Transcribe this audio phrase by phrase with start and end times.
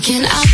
[0.00, 0.45] taken out.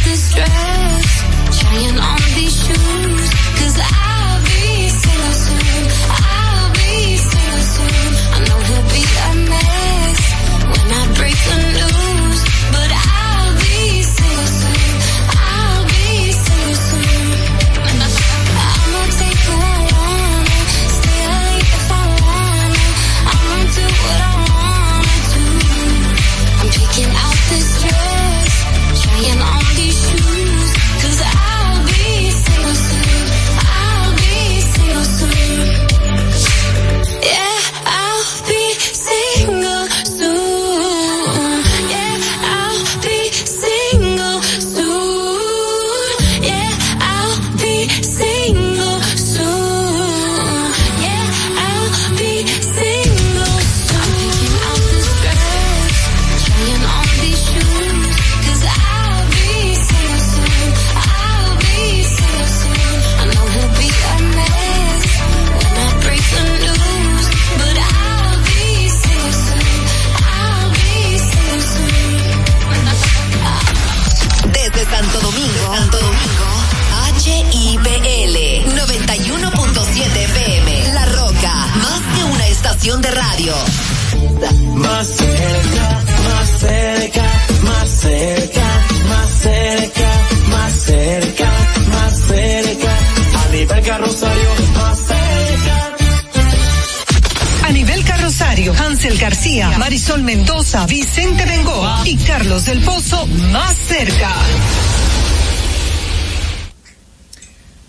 [102.52, 104.30] Del Pozo más cerca.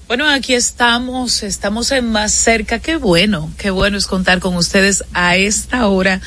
[0.08, 2.80] Bueno, aquí estamos, estamos en más cerca.
[2.80, 6.22] Qué bueno, qué bueno es contar con ustedes a esta hora,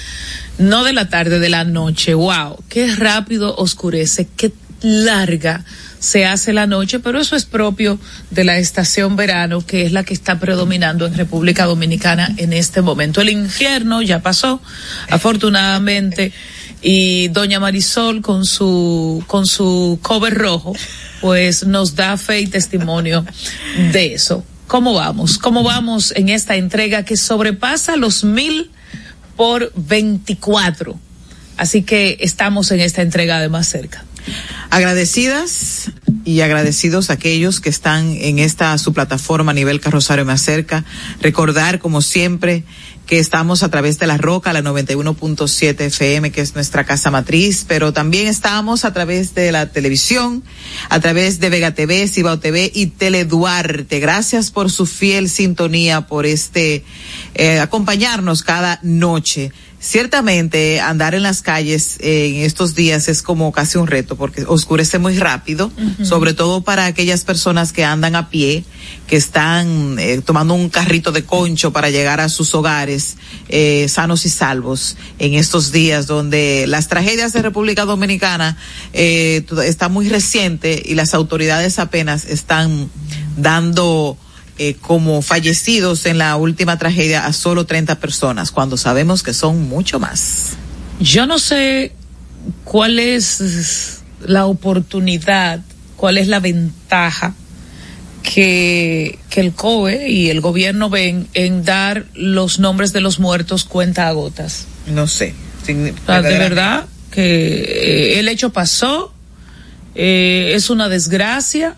[0.59, 2.13] no de la tarde, de la noche.
[2.13, 4.53] Wow, qué rápido oscurece, qué
[4.83, 5.65] larga
[5.99, 7.99] se hace la noche, pero eso es propio
[8.31, 12.83] de la estación verano, que es la que está predominando en República Dominicana en este
[12.83, 13.23] momento.
[13.23, 14.61] El invierno ya pasó,
[15.09, 16.33] afortunadamente,
[16.89, 20.73] y doña Marisol con su, con su cover rojo,
[21.21, 23.27] pues nos da fe y testimonio
[23.91, 24.45] de eso.
[24.69, 25.37] ¿Cómo vamos?
[25.37, 28.71] ¿Cómo vamos en esta entrega que sobrepasa los mil
[29.37, 30.97] por 24?
[31.57, 34.05] Así que estamos en esta entrega de más cerca.
[34.71, 35.91] Agradecidas
[36.25, 40.85] y agradecidos a aquellos que están en esta su plataforma a nivel Carrosario Me Acerca.
[41.21, 42.63] Recordar, como siempre,
[43.07, 47.65] que estamos a través de la Roca, la 91.7 FM, que es nuestra casa matriz,
[47.67, 50.43] pero también estamos a través de la televisión,
[50.89, 54.01] a través de Vega TV, Cibao TV y Tele Duarte.
[54.01, 56.85] Gracias por su fiel sintonía, por este,
[57.35, 59.53] eh, acompañarnos cada noche.
[59.87, 64.45] Ciertamente andar en las calles eh, en estos días es como casi un reto porque
[64.45, 65.71] oscurece muy rápido,
[66.03, 68.65] sobre todo para aquellas personas que andan a pie,
[69.07, 73.17] que están eh, tomando un carrito de concho para llegar a sus hogares
[73.49, 78.57] eh, sanos y salvos en estos días donde las tragedias de República Dominicana
[78.93, 82.91] eh, está muy reciente y las autoridades apenas están
[83.37, 84.19] dando
[84.59, 89.69] eh, como fallecidos en la última tragedia a solo 30 personas, cuando sabemos que son
[89.69, 90.51] mucho más.
[91.01, 91.93] Yo no sé
[92.65, 95.61] cuál es la oportunidad,
[95.97, 97.35] cuál es la ventaja
[98.23, 103.65] que, que el COE y el gobierno ven en dar los nombres de los muertos
[103.65, 104.67] cuenta a gotas.
[104.87, 105.35] No sé.
[105.65, 109.13] Sin- O sea, de verdad que eh, el hecho pasó,
[109.95, 111.77] eh, es una desgracia,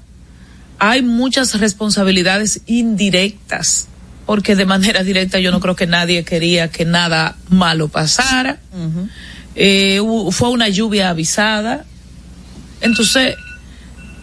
[0.78, 3.89] hay muchas responsabilidades indirectas,
[4.27, 8.59] porque de manera directa yo no creo que nadie quería que nada malo pasara.
[9.55, 10.00] Eh,
[10.31, 11.85] fue una lluvia avisada.
[12.81, 13.35] Entonces,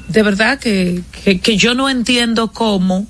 [0.07, 3.07] de verdad que, que, que yo no entiendo cómo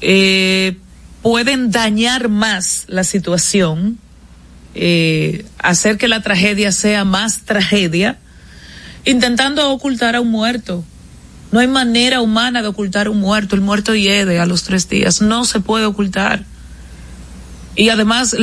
[0.00, 0.76] eh,
[1.22, 3.98] pueden dañar más la situación,
[4.74, 8.18] eh, hacer que la tragedia sea más tragedia,
[9.04, 10.84] intentando ocultar a un muerto.
[11.52, 13.54] No hay manera humana de ocultar un muerto.
[13.54, 15.20] El muerto hiede a los tres días.
[15.22, 16.44] No se puede ocultar.
[17.74, 18.36] Y además,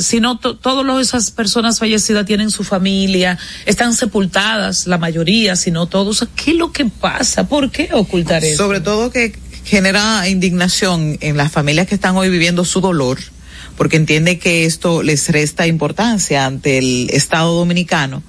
[0.00, 5.70] si no, to- todas esas personas fallecidas tienen su familia, están sepultadas, la mayoría, si
[5.70, 6.26] no todos.
[6.36, 7.46] ¿Qué es lo que pasa?
[7.46, 8.62] ¿Por qué ocultar eso?
[8.64, 13.18] Sobre todo que genera indignación en las familias que están hoy viviendo su dolor,
[13.80, 18.22] porque entiende que esto les resta importancia ante el Estado dominicano,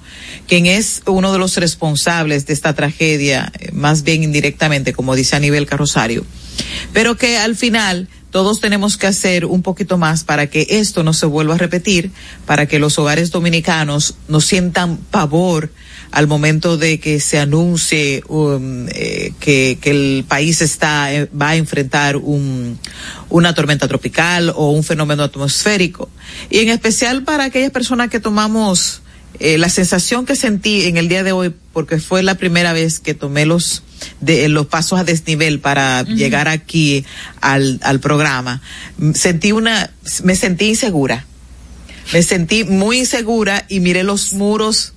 [0.48, 5.36] quien es uno de los responsables de esta tragedia, eh, más bien indirectamente, como dice
[5.36, 6.24] Aníbal Carrosario,
[6.94, 11.12] pero que al final todos tenemos que hacer un poquito más para que esto no
[11.12, 12.12] se vuelva a repetir,
[12.46, 15.70] para que los hogares dominicanos no sientan pavor
[16.12, 21.50] al momento de que se anuncie um, eh, que, que el país está eh, va
[21.50, 22.78] a enfrentar un,
[23.30, 26.10] una tormenta tropical o un fenómeno atmosférico.
[26.50, 29.00] Y en especial para aquellas personas que tomamos
[29.40, 33.00] eh, la sensación que sentí en el día de hoy, porque fue la primera vez
[33.00, 33.82] que tomé los
[34.20, 37.06] de los pasos a desnivel para llegar aquí
[37.40, 38.60] al, al programa,
[39.14, 39.90] sentí una,
[40.24, 41.26] me sentí insegura.
[42.12, 44.91] Me sentí muy insegura y miré los muros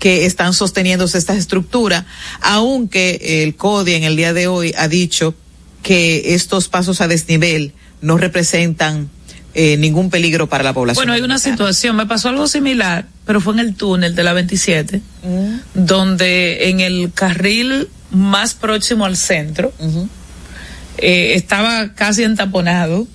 [0.00, 2.06] que están sosteniéndose esta estructura,
[2.40, 5.36] aunque el CODI en el día de hoy ha dicho
[5.82, 9.10] que estos pasos a desnivel no representan
[9.54, 11.00] eh, ningún peligro para la población.
[11.00, 14.32] Bueno, hay una situación, me pasó algo similar, pero fue en el túnel de la
[14.32, 15.02] 27,
[15.74, 19.72] donde en el carril más próximo al centro
[20.98, 23.06] eh, estaba casi entaponado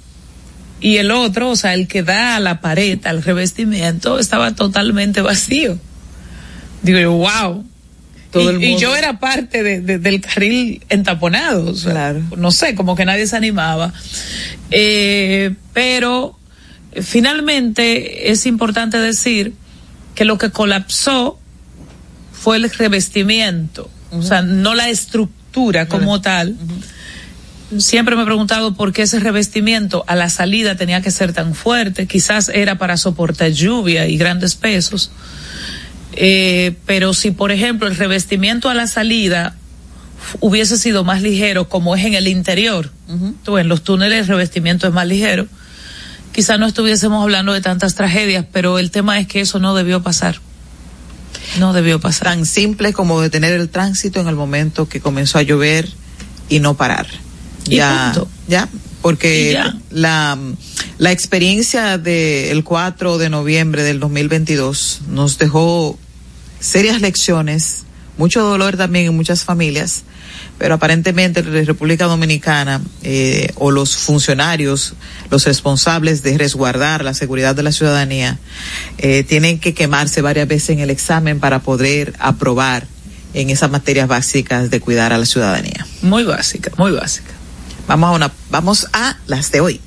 [0.82, 5.22] y el otro, o sea, el que da a la pared, al revestimiento, estaba totalmente
[5.22, 5.80] vacío.
[6.86, 7.66] Digo, yo, wow.
[8.32, 8.82] Todo y, el y mundo.
[8.82, 11.72] yo era parte de- de- del carril entaponado.
[11.72, 12.22] o sea, Claro.
[12.38, 13.94] No sé, como que nadie se animaba.
[14.72, 16.38] Eh, pero
[17.02, 19.54] finalmente es importante decir
[20.16, 21.40] que lo que colapsó
[22.32, 26.56] fue el revestimiento, o sea, no la estructura como tal.
[27.80, 31.56] Siempre me he preguntado por qué ese revestimiento a la salida tenía que ser tan
[31.56, 32.06] fuerte.
[32.06, 35.12] Quizás era para soportar lluvia y grandes pesos.
[36.15, 39.56] Eh, pero si, por ejemplo, el revestimiento a la salida
[40.39, 42.91] hubiese sido más ligero, como es en el interior,
[43.44, 45.47] tú ves, en los túneles el revestimiento es más ligero,
[46.31, 50.01] quizás no estuviésemos hablando de tantas tragedias, pero el tema es que eso no debió
[50.01, 50.39] pasar.
[51.59, 52.29] No debió pasar.
[52.29, 55.88] Tan simple como detener el tránsito en el momento que comenzó a llover
[56.50, 57.07] y no parar.
[57.67, 58.29] Y ya, punto.
[58.47, 58.69] ya,
[59.01, 59.77] porque ya.
[59.91, 60.38] la
[60.97, 66.00] la experiencia del 4 de noviembre del 2022 nos dejó
[66.60, 67.84] serias lecciones,
[68.18, 70.04] mucho dolor también en muchas familias,
[70.57, 74.94] pero aparentemente la República Dominicana eh, o los funcionarios,
[75.30, 78.40] los responsables de resguardar la seguridad de la ciudadanía,
[78.98, 82.88] eh, tienen que quemarse varias veces en el examen para poder aprobar
[83.34, 85.86] en esas materias básicas de cuidar a la ciudadanía.
[86.01, 87.31] Muy básica, muy básica.
[87.88, 89.81] Vamos a una, vamos a las de hoy.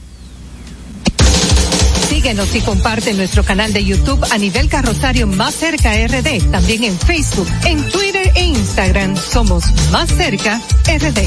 [2.28, 6.50] Síguenos y comparte nuestro canal de YouTube a nivel carrosario Más Cerca RD.
[6.50, 11.26] También en Facebook, en Twitter e Instagram somos Más Cerca RD.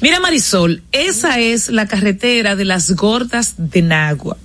[0.00, 4.36] Mira Marisol, esa es la carretera de las Gordas de Nagua.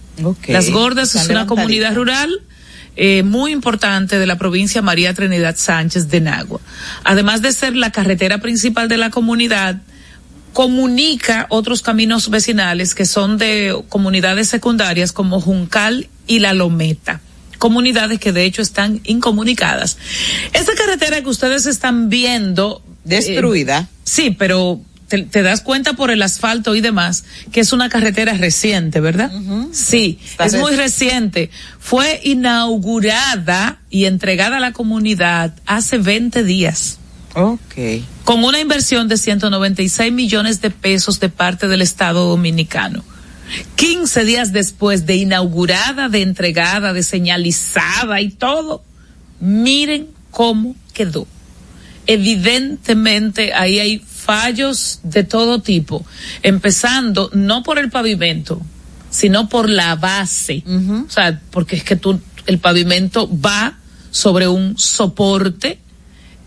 [0.47, 2.41] Las Gordas es una comunidad rural
[2.95, 6.59] eh, muy importante de la provincia María Trinidad Sánchez de Nagua.
[7.03, 9.81] Además de ser la carretera principal de la comunidad,
[10.53, 17.21] comunica otros caminos vecinales que son de comunidades secundarias como Juncal y La Lometa.
[17.57, 19.97] Comunidades que de hecho están incomunicadas.
[20.53, 22.83] Esa carretera que ustedes están viendo.
[23.03, 23.81] Destruida.
[23.81, 27.89] eh, sí, pero te, te das cuenta por el asfalto y demás que es una
[27.89, 29.31] carretera reciente, ¿verdad?
[29.73, 31.49] Sí, Está es muy reci- reciente.
[31.79, 36.97] Fue inaugurada y entregada a la comunidad hace 20 días
[37.35, 38.03] Ok.
[38.23, 43.03] con una inversión de 196 millones de pesos de parte del Estado dominicano.
[43.75, 48.83] 15 días después de inaugurada, de entregada, de señalizada y todo,
[49.39, 51.27] miren cómo quedó.
[52.11, 56.03] Evidentemente ahí hay fallos de todo tipo,
[56.41, 58.59] empezando no por el pavimento,
[59.11, 60.63] sino por la base.
[60.65, 63.77] O sea, porque es que tú, el pavimento va
[64.09, 65.77] sobre un soporte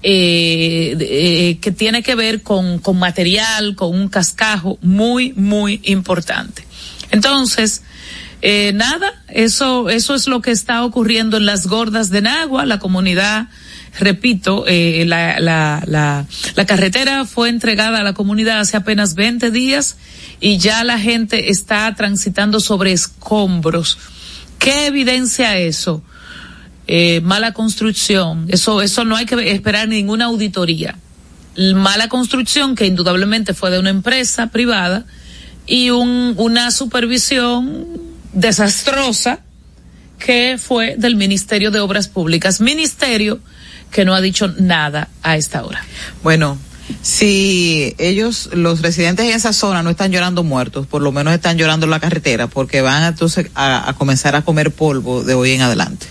[0.02, 6.66] eh, eh, que tiene que ver con, con material, con un cascajo muy, muy importante.
[7.12, 7.82] Entonces,
[8.40, 12.80] eh, nada, eso, eso es lo que está ocurriendo en las gordas de Nagua, la
[12.80, 13.46] comunidad,
[13.98, 19.50] repito, eh, la, la, la, la carretera fue entregada a la comunidad hace apenas 20
[19.50, 19.96] días
[20.40, 23.98] y ya la gente está transitando sobre escombros.
[24.58, 26.02] ¿Qué evidencia eso?
[26.86, 30.98] eh, mala construcción, eso, eso no hay que esperar ninguna auditoría.
[31.56, 35.04] Mala construcción que indudablemente fue de una empresa privada
[35.66, 37.86] y un, una supervisión
[38.32, 39.40] desastrosa
[40.18, 43.40] que fue del Ministerio de Obras Públicas, ministerio
[43.92, 45.84] que no ha dicho nada a esta hora.
[46.22, 46.58] Bueno,
[47.02, 51.58] si ellos, los residentes en esa zona no están llorando muertos, por lo menos están
[51.58, 55.52] llorando en la carretera, porque van entonces a, a comenzar a comer polvo de hoy
[55.52, 56.06] en adelante.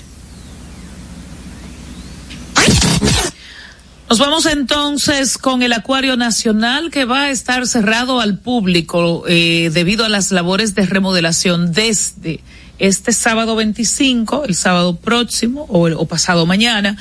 [4.11, 9.69] Nos vamos entonces con el Acuario Nacional que va a estar cerrado al público eh,
[9.73, 12.41] debido a las labores de remodelación desde
[12.81, 16.97] este sábado 25, el sábado próximo o, o pasado mañana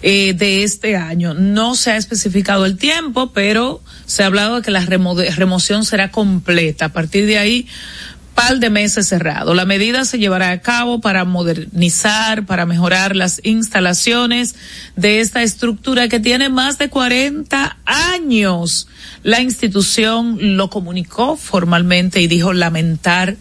[0.00, 1.34] eh, de este año.
[1.34, 6.12] No se ha especificado el tiempo, pero se ha hablado de que la remoción será
[6.12, 6.86] completa.
[6.86, 7.66] A partir de ahí,
[8.34, 9.54] par de meses cerrado.
[9.54, 14.54] La medida se llevará a cabo para modernizar, para mejorar las instalaciones
[14.96, 18.88] de esta estructura que tiene más de 40 años.
[19.22, 23.36] La institución lo comunicó formalmente y dijo lamentar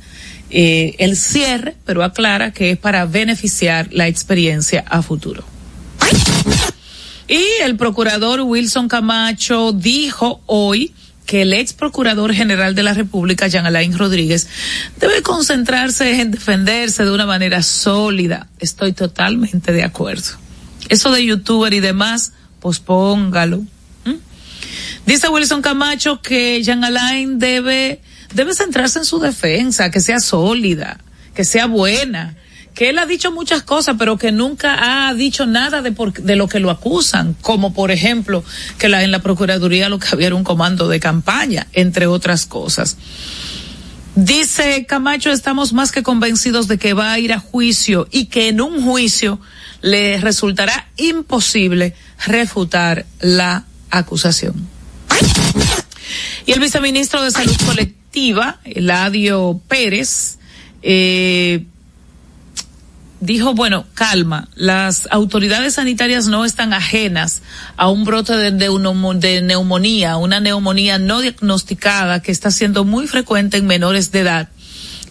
[0.54, 5.44] eh, el cierre, pero aclara que es para beneficiar la experiencia a futuro.
[7.28, 10.94] Y el procurador Wilson Camacho dijo hoy
[11.26, 14.48] que el ex procurador general de la República, Jean Alain Rodríguez,
[15.00, 18.48] debe concentrarse en defenderse de una manera sólida.
[18.60, 20.38] Estoy totalmente de acuerdo.
[20.90, 22.34] Eso de youtuber y demás,
[22.86, 23.60] póngalo.
[24.06, 24.18] ¿Mm?
[25.06, 28.02] Dice Wilson Camacho que Jean Alain debe,
[28.34, 31.00] debe centrarse en su defensa, que sea sólida,
[31.34, 32.36] que sea buena,
[32.74, 36.36] que él ha dicho muchas cosas, pero que nunca ha dicho nada de, por, de
[36.36, 38.44] lo que lo acusan, como por ejemplo
[38.78, 42.46] que la, en la Procuraduría lo que había era un comando de campaña, entre otras
[42.46, 42.98] cosas.
[44.16, 48.48] Dice Camacho, estamos más que convencidos de que va a ir a juicio y que
[48.48, 49.40] en un juicio
[49.82, 54.68] le resultará imposible refutar la acusación.
[56.46, 58.03] Y el viceministro de Salud Colectiva,
[58.64, 60.38] Eladio Pérez,
[60.82, 61.66] eh,
[63.20, 67.42] dijo, bueno, calma, las autoridades sanitarias no están ajenas
[67.78, 73.66] a un brote de, neumonía, una neumonía no diagnosticada que está siendo muy frecuente en
[73.66, 74.50] menores de edad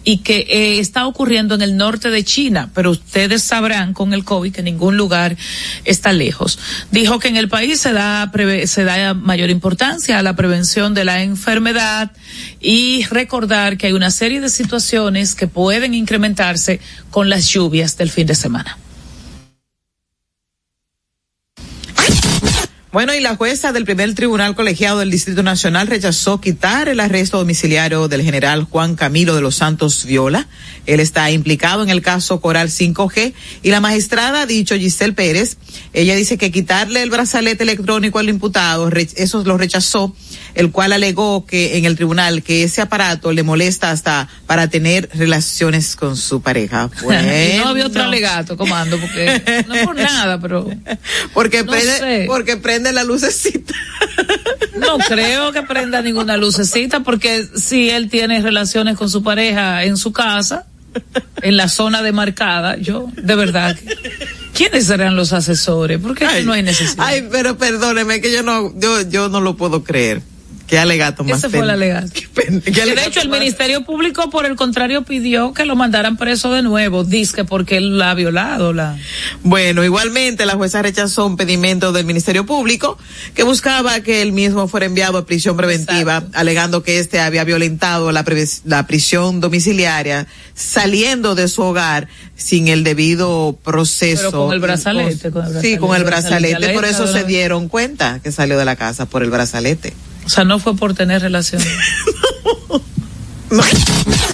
[0.03, 4.23] y que eh, está ocurriendo en el norte de China, pero ustedes sabrán con el
[4.23, 5.37] COVID que ningún lugar
[5.85, 6.59] está lejos.
[6.91, 8.31] Dijo que en el país se da,
[8.65, 12.11] se da mayor importancia a la prevención de la enfermedad
[12.59, 16.79] y recordar que hay una serie de situaciones que pueden incrementarse
[17.09, 18.77] con las lluvias del fin de semana.
[22.93, 27.39] Bueno, y la jueza del primer tribunal colegiado del Distrito Nacional rechazó quitar el arresto
[27.39, 30.47] domiciliario del general Juan Camilo de los Santos Viola.
[30.85, 33.33] Él está implicado en el caso Coral 5G
[33.63, 35.57] y la magistrada ha dicho Giselle Pérez,
[35.93, 40.15] ella dice que quitarle el brazalete electrónico al imputado, eso lo rechazó,
[40.53, 45.09] el cual alegó que en el tribunal que ese aparato le molesta hasta para tener
[45.15, 46.91] relaciones con su pareja.
[47.03, 47.27] Bueno,
[47.63, 50.69] no había otro alegato, comando, porque no por nada, pero
[51.33, 52.23] porque no prende, sé.
[52.27, 53.73] porque prende la lucecita.
[54.75, 59.97] No creo que prenda ninguna lucecita porque si él tiene relaciones con su pareja en
[59.97, 60.65] su casa,
[61.41, 63.77] en la zona demarcada, yo, de verdad,
[64.53, 65.99] ¿quiénes serán los asesores?
[65.99, 67.05] Porque ay, no hay necesidad.
[67.05, 70.21] Ay, pero perdóneme que yo no, yo, yo no lo puedo creer.
[70.67, 71.39] Qué alegato más.
[71.39, 72.07] Ese fue el alegato.
[72.13, 73.29] Qué pen, qué alegato de hecho, el.
[73.29, 77.97] Ministerio Público, por el contrario, pidió que lo mandaran preso de nuevo, dice porque él
[77.97, 78.73] la ha violado.
[78.73, 78.97] La...
[79.43, 82.97] Bueno, igualmente la jueza rechazó un pedimento del Ministerio Público
[83.33, 86.37] que buscaba que él mismo fuera enviado a prisión preventiva, Exacto.
[86.37, 88.23] alegando que este había violentado la,
[88.65, 94.29] la prisión domiciliaria saliendo de su hogar sin el debido proceso.
[94.29, 95.31] Pero con el brazalete.
[95.31, 98.57] Con el brazalete sí, con el brazalete, brazalete por eso se dieron cuenta que salió
[98.57, 99.93] de la casa por el brazalete.
[100.25, 101.67] O sea, no fue por tener relaciones.
[103.51, 103.63] no.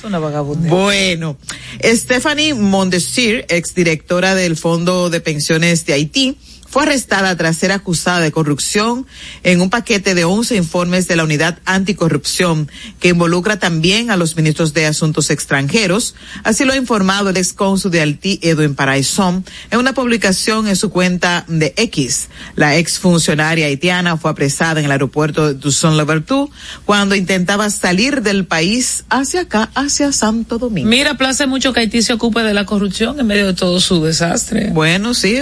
[0.04, 0.70] Una vagabunda.
[0.70, 1.38] Bueno,
[1.84, 6.38] Stephanie Mondesir, exdirectora del Fondo de Pensiones de Haití,
[6.70, 9.08] fue arrestada tras ser acusada de corrupción
[9.44, 14.36] en un paquete de 11 informes de la Unidad Anticorrupción que involucra también a los
[14.36, 16.16] ministros de Asuntos Extranjeros.
[16.44, 20.90] Así lo ha informado el excónsul de Haití, Edwin Paraison, en una publicación en su
[20.90, 22.28] cuenta de X.
[22.56, 26.52] La exfuncionaria haitiana fue apresada en el aeropuerto de Toussaint-Louverture
[26.86, 30.90] cuando intentaba salir del país hacia acá, hacia Santo Domingo.
[30.90, 34.04] Mira, place mucho que Haití se ocupe de la corrupción en medio de todo su
[34.04, 34.70] desastre.
[34.72, 35.36] Bueno, sí,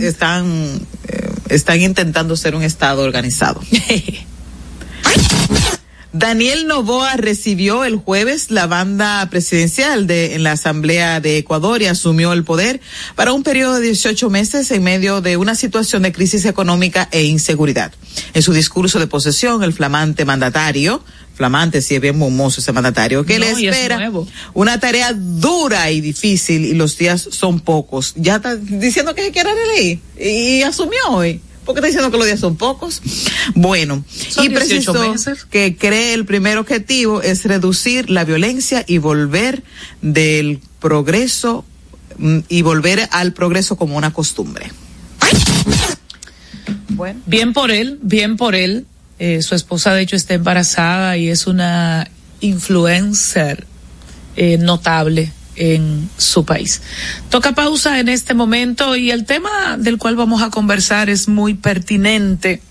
[0.00, 0.67] están
[1.48, 3.60] están intentando ser un Estado organizado.
[6.18, 11.86] Daniel Novoa recibió el jueves la banda presidencial de, en la Asamblea de Ecuador y
[11.86, 12.80] asumió el poder
[13.14, 17.22] para un periodo de 18 meses en medio de una situación de crisis económica e
[17.22, 17.92] inseguridad.
[18.34, 23.24] En su discurso de posesión, el flamante mandatario flamante, si es bien momoso ese mandatario,
[23.24, 24.10] que no, le espera
[24.54, 28.12] una tarea dura y difícil y los días son pocos.
[28.16, 32.16] Ya está diciendo que se quiere y, y asumió hoy ¿Por qué está diciendo que
[32.16, 33.02] los días son pocos?
[33.54, 35.44] Bueno, Son y 18 precisó meses.
[35.44, 39.62] que cree el primer objetivo es reducir la violencia y volver
[40.00, 41.66] del progreso
[42.16, 44.72] mm, y volver al progreso como una costumbre.
[46.88, 47.20] Bueno.
[47.26, 48.86] Bien por él, bien por él.
[49.18, 52.10] Eh, su esposa, de hecho, está embarazada y es una
[52.40, 53.66] influencer
[54.36, 56.80] eh, notable en su país.
[57.30, 61.54] Toca pausa en este momento y el tema del cual vamos a conversar es muy
[61.54, 62.62] pertinente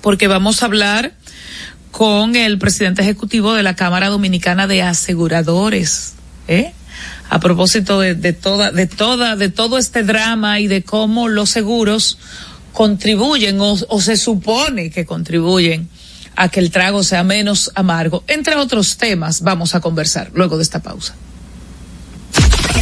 [0.00, 1.14] porque vamos a hablar
[1.90, 6.14] con el presidente ejecutivo de la Cámara Dominicana de Aseguradores,
[6.48, 6.72] ¿eh?
[7.30, 12.18] A propósito de, toda, de toda, de todo este drama y de cómo los seguros
[12.72, 15.88] contribuyen o se supone que contribuyen
[16.36, 18.24] a que el trago sea menos amargo.
[18.26, 21.14] Entre otros temas vamos a conversar luego de esta pausa.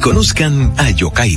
[0.00, 1.36] Conozcan a Yokairi.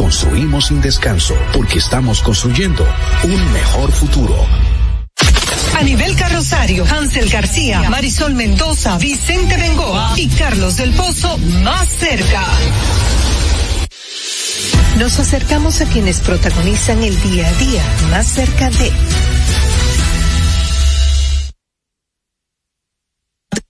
[0.00, 2.86] construimos sin descanso porque estamos construyendo
[3.22, 4.34] un mejor futuro.
[5.78, 12.46] A nivel carrosario, Hansel García, Marisol Mendoza, Vicente Bengoa y Carlos del Pozo más cerca.
[14.98, 18.90] Nos acercamos a quienes protagonizan el día a día más cerca de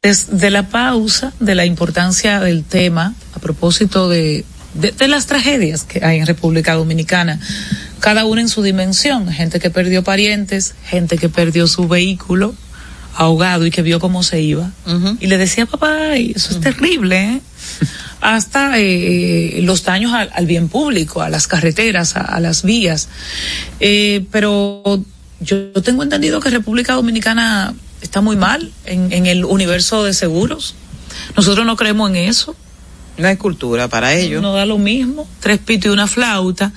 [0.00, 5.84] Desde la pausa de la importancia del tema, a propósito de, de, de las tragedias
[5.84, 7.40] que hay en República Dominicana,
[8.00, 12.54] cada una en su dimensión, gente que perdió parientes, gente que perdió su vehículo
[13.14, 14.70] ahogado y que vio cómo se iba.
[15.20, 17.40] Y le decía, papá, eso es terrible, ¿eh?
[18.20, 23.08] hasta eh, los daños al, al, bien público, a las carreteras, a, a las vías.
[23.80, 25.04] Eh, pero
[25.40, 30.14] yo, yo, tengo entendido que República Dominicana está muy mal en, en, el universo de
[30.14, 30.74] seguros.
[31.36, 32.56] Nosotros no creemos en eso.
[33.20, 34.40] No hay cultura para ello.
[34.40, 35.28] No da lo mismo.
[35.40, 36.72] Tres pitos y una flauta.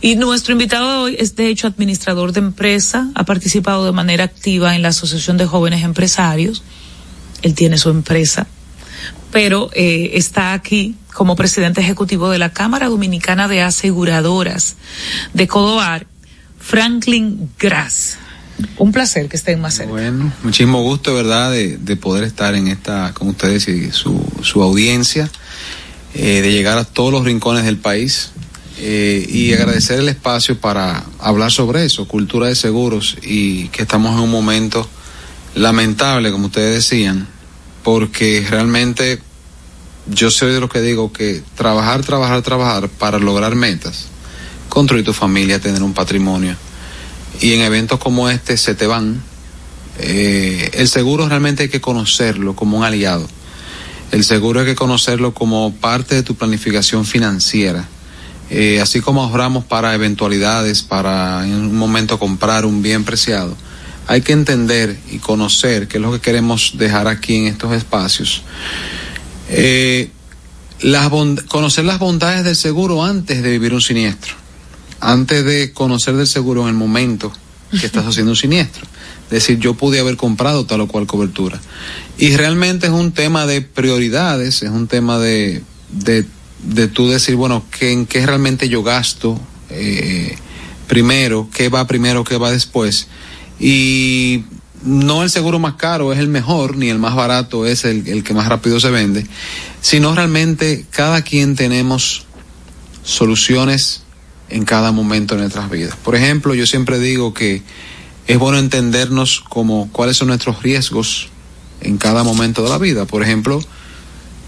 [0.00, 4.76] Y nuestro invitado hoy es de hecho administrador de empresa, ha participado de manera activa
[4.76, 6.62] en la Asociación de Jóvenes Empresarios.
[7.42, 8.46] Él tiene su empresa,
[9.32, 14.76] pero eh, está aquí como presidente ejecutivo de la Cámara Dominicana de Aseguradoras
[15.34, 16.06] de Codoar,
[16.60, 18.18] Franklin Grass.
[18.76, 19.92] Un placer que estén más cerca.
[19.92, 24.62] Bueno, muchísimo gusto, ¿verdad?, de, de poder estar en esta, con ustedes y su, su
[24.62, 25.30] audiencia,
[26.14, 28.30] eh, de llegar a todos los rincones del país.
[28.80, 34.12] Eh, y agradecer el espacio para hablar sobre eso, cultura de seguros, y que estamos
[34.14, 34.88] en un momento
[35.56, 37.26] lamentable, como ustedes decían,
[37.82, 39.20] porque realmente
[40.06, 44.06] yo soy de los que digo que trabajar, trabajar, trabajar para lograr metas,
[44.68, 46.54] construir tu familia, tener un patrimonio,
[47.40, 49.22] y en eventos como este se te van.
[49.98, 53.28] Eh, el seguro realmente hay que conocerlo como un aliado.
[54.10, 57.86] El seguro hay que conocerlo como parte de tu planificación financiera.
[58.50, 63.54] Eh, así como ahorramos para eventualidades, para en un momento comprar un bien preciado,
[64.06, 68.42] hay que entender y conocer qué es lo que queremos dejar aquí en estos espacios.
[69.50, 70.10] Eh,
[70.80, 71.10] las
[71.48, 74.34] conocer las bondades del seguro antes de vivir un siniestro,
[75.00, 77.30] antes de conocer del seguro en el momento
[77.70, 78.86] que estás haciendo un siniestro.
[79.30, 81.60] Decir, yo pude haber comprado tal o cual cobertura.
[82.16, 86.24] Y realmente es un tema de prioridades, es un tema de, de,
[86.62, 89.38] de tú decir, bueno, ¿qué, ¿en qué realmente yo gasto
[89.70, 90.36] eh,
[90.86, 91.48] primero?
[91.52, 92.24] ¿Qué va primero?
[92.24, 93.08] ¿Qué va después?
[93.60, 94.44] Y
[94.82, 98.24] no el seguro más caro es el mejor, ni el más barato es el, el
[98.24, 99.26] que más rápido se vende,
[99.80, 102.26] sino realmente cada quien tenemos
[103.02, 104.02] soluciones
[104.50, 105.96] en cada momento de nuestras vidas.
[105.96, 107.62] Por ejemplo, yo siempre digo que
[108.28, 111.28] es bueno entendernos como cuáles son nuestros riesgos
[111.80, 113.04] en cada momento de la vida.
[113.06, 113.60] Por ejemplo,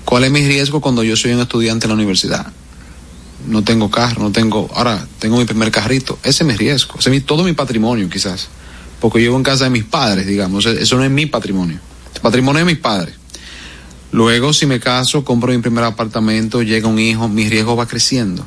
[0.04, 2.52] cuál es mi riesgo cuando yo soy un estudiante en la universidad.
[3.48, 6.18] No tengo carro, no tengo, ahora tengo mi primer carrito.
[6.22, 8.48] Ese es mi riesgo, ese es mi- todo mi patrimonio quizás.
[9.00, 11.80] Porque yo vivo en casa de mis padres, digamos, e- eso no es mi patrimonio.
[12.14, 13.14] El patrimonio de mis padres.
[14.12, 18.44] Luego, si me caso, compro mi primer apartamento, llega un hijo, mi riesgo va creciendo.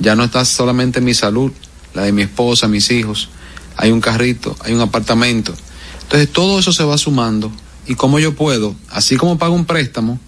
[0.00, 1.52] Ya no está solamente mi salud,
[1.94, 3.28] la de mi esposa, mis hijos.
[3.76, 5.54] Hay un carrito, hay un apartamento.
[6.02, 7.50] Entonces, todo eso se va sumando.
[7.86, 10.20] ¿Y cómo yo puedo, así como pago un préstamo,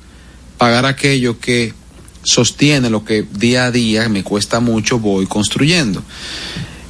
[0.59, 1.73] pagar aquello que
[2.23, 6.03] sostiene lo que día a día me cuesta mucho, voy construyendo?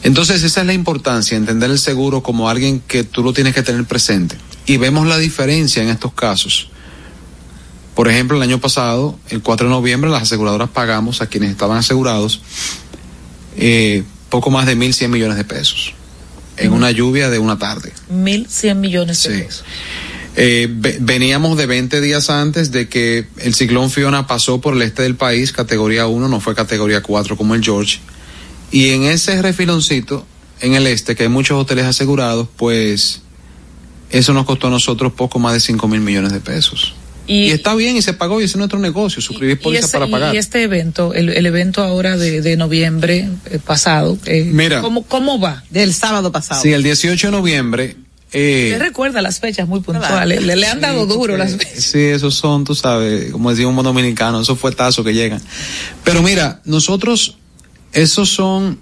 [0.03, 3.62] Entonces, esa es la importancia, entender el seguro como alguien que tú lo tienes que
[3.62, 4.37] tener presente.
[4.64, 6.69] Y vemos la diferencia en estos casos.
[7.95, 11.79] Por ejemplo, el año pasado, el 4 de noviembre, las aseguradoras pagamos a quienes estaban
[11.79, 12.40] asegurados
[13.57, 15.95] eh, poco más de 1.100 millones de pesos
[16.57, 17.93] en una lluvia de una tarde.
[18.09, 19.43] Mil cien millones de Sí.
[19.43, 19.64] pesos.
[20.37, 24.83] Eh, ve- veníamos de 20 días antes de que el ciclón Fiona pasó por el
[24.83, 28.01] este del país, categoría 1, no fue categoría 4 como el George.
[28.73, 30.27] Y en ese refiloncito,
[30.61, 33.21] en el este, que hay muchos hoteles asegurados, pues
[34.11, 36.95] eso nos costó a nosotros poco más de 5 mil millones de pesos.
[37.26, 39.92] Y, está bien y se pagó y ese es nuestro negocio, suscribir Y, póliza ese-
[39.98, 40.34] para pagar.
[40.34, 44.82] y este evento, el, el evento ahora de, de noviembre eh, pasado, eh, Mira.
[44.82, 45.64] ¿cómo, ¿cómo va?
[45.70, 46.60] Del sábado pasado.
[46.60, 47.96] Sí, el 18 de noviembre.
[48.32, 51.82] eh, Usted recuerda las fechas muy puntuales, le, le han dado duro las fechas.
[51.84, 55.40] Sí, esos son, tú sabes, como decimos un dominicano, esos fuetazos que llegan.
[56.04, 57.38] Pero mira, nosotros,
[57.94, 58.80] esos son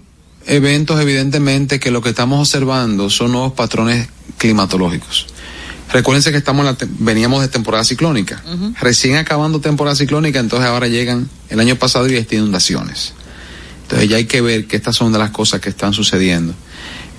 [0.49, 5.27] eventos evidentemente que lo que estamos observando son nuevos patrones climatológicos.
[5.93, 8.43] Recuérdense que estamos en la veníamos de temporada ciclónica.
[8.81, 13.13] Recién acabando temporada ciclónica, entonces ahora llegan el año pasado y estas inundaciones.
[13.83, 16.55] Entonces ya hay que ver que estas son de las cosas que están sucediendo.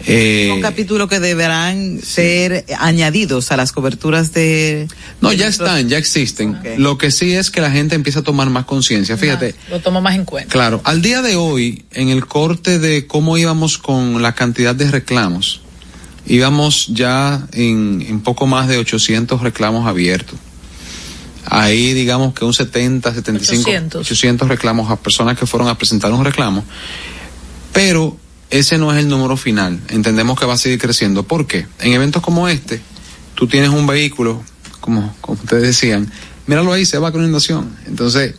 [0.05, 4.87] Eh, Son capítulos que deberán ser añadidos a las coberturas de...
[5.21, 6.59] no, de ya están, ya existen.
[6.77, 9.15] Lo que sí es que la gente empieza a tomar más conciencia.
[9.17, 10.51] Fíjate, Lo tomo más en cuenta.
[10.51, 14.91] Claro, al día de hoy, en el corte de cómo íbamos con la cantidad de
[14.91, 15.61] reclamos,
[16.25, 20.39] íbamos ya en, en poco más de 800 reclamos abiertos.
[21.45, 24.01] Ahí digamos que un 70, 75, 800.
[24.01, 26.63] 800 reclamos a personas que fueron a presentar un reclamo.
[27.73, 28.17] Pero
[28.49, 29.79] ese no es el número final.
[29.89, 31.23] Entendemos que va a seguir creciendo.
[31.23, 31.67] ¿Por qué?
[31.79, 32.81] En eventos como este,
[33.35, 34.43] tú tienes un vehículo,
[34.79, 36.11] como, como ustedes decían,
[36.47, 37.75] míralo ahí, se va con inundación.
[37.87, 38.35] Entonces,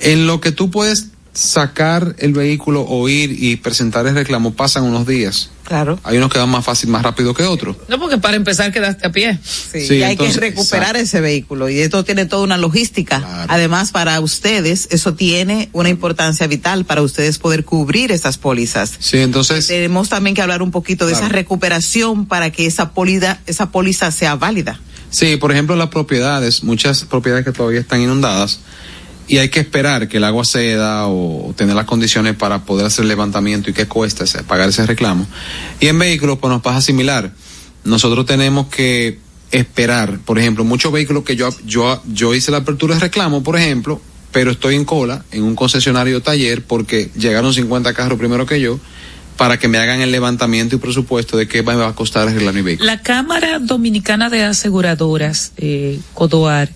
[0.00, 4.82] en lo que tú puedes sacar el vehículo o ir y presentar el reclamo pasan
[4.84, 5.50] unos días.
[5.64, 6.00] Claro.
[6.02, 7.76] Hay unos que van más fácil, más rápido que otros.
[7.88, 9.38] No, porque para empezar quedaste a pie.
[9.44, 11.02] Sí, Sí, y hay entonces, que recuperar exacto.
[11.02, 13.46] ese vehículo y esto tiene toda una logística.
[13.48, 18.92] Además, para ustedes, eso tiene una importancia vital para ustedes poder cubrir esas pólizas.
[18.98, 21.26] Sí, entonces, Tenemos también que hablar un poquito de Claro.
[21.26, 24.80] esa recuperación para que esa pólida, esa póliza sea válida.
[25.10, 28.58] sí, por ejemplo, las propiedades, muchas propiedades que todavía están inundadas
[29.30, 33.02] y hay que esperar que el agua ceda o tener las condiciones para poder hacer
[33.04, 35.26] el levantamiento y que cuesta ese- pagar ese reclamo.
[35.78, 37.32] Y en vehículos, pues nos pasa similar.
[37.84, 39.18] Nosotros tenemos que
[39.52, 43.56] esperar, por ejemplo, muchos vehículos que yo, yo, yo hice la apertura de reclamo, por
[43.56, 44.00] ejemplo,
[44.32, 48.78] pero estoy en cola en un concesionario taller porque llegaron 50 carros primero que yo
[49.36, 52.52] para que me hagan el levantamiento y presupuesto de qué me va a costar arreglar
[52.54, 52.86] mi vehículo.
[52.86, 56.68] La Cámara Dominicana de Aseguradoras, eh, Codoar,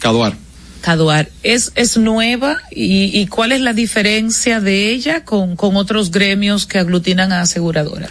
[0.85, 1.31] Caduar.
[1.43, 6.67] ¿es, es nueva y, y cuál es la diferencia de ella con, con otros gremios
[6.67, 8.11] que aglutinan a aseguradoras?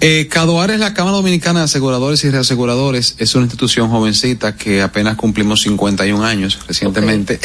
[0.00, 3.14] Eh, Cadoar es la Cámara Dominicana de Aseguradores y Reaseguradores.
[3.18, 7.38] Es una institución jovencita que apenas cumplimos 51 años recientemente.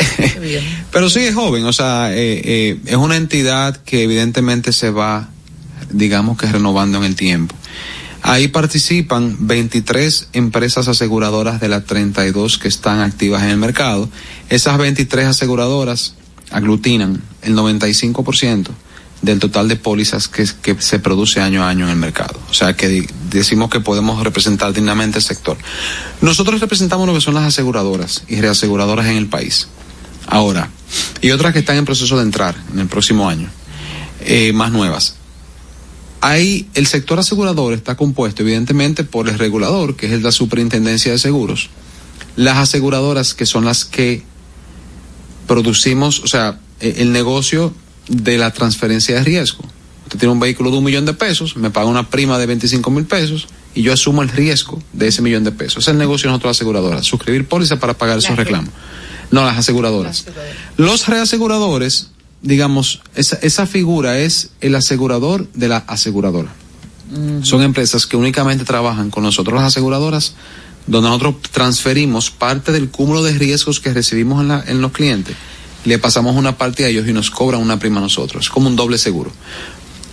[0.91, 5.29] Pero sí es joven, o sea, eh, eh, es una entidad que evidentemente se va,
[5.91, 7.53] digamos que renovando en el tiempo.
[8.27, 14.09] Ahí participan 23 empresas aseguradoras de las 32 que están activas en el mercado.
[14.49, 16.15] Esas 23 aseguradoras
[16.51, 18.67] aglutinan el 95%
[19.21, 22.37] del total de pólizas que, se produce año a año en el mercado.
[22.49, 25.55] O sea que decimos que podemos representar dignamente el sector.
[26.19, 29.69] Nosotros representamos lo que son las aseguradoras y reaseguradoras en el país.
[30.25, 30.69] Ahora,
[31.21, 33.49] y otras que están en proceso de entrar en el próximo año,
[34.19, 35.15] eh, más nuevas.
[36.21, 40.31] Ahí el sector asegurador está compuesto evidentemente por el regulador, que es el de la
[40.31, 41.69] Superintendencia de Seguros,
[42.35, 44.23] las aseguradoras que son las que
[45.47, 47.73] producimos, o sea, eh, el negocio
[48.07, 49.63] de la transferencia de riesgo.
[50.05, 52.89] Usted tiene un vehículo de un millón de pesos, me paga una prima de 25
[52.91, 55.83] mil pesos y yo asumo el riesgo de ese millón de pesos.
[55.83, 58.71] Ese es el negocio de nosotros las aseguradoras, suscribir póliza para pagar esos reclamos.
[59.31, 60.25] No, las aseguradoras.
[60.77, 66.53] Los reaseguradores, digamos, esa, esa figura es el asegurador de la aseguradora.
[67.43, 70.33] Son empresas que únicamente trabajan con nosotros las aseguradoras,
[70.87, 75.35] donde nosotros transferimos parte del cúmulo de riesgos que recibimos en, la- en los clientes,
[75.85, 78.45] le pasamos una parte a ellos y nos cobran una prima a nosotros.
[78.45, 79.31] Es como un doble seguro.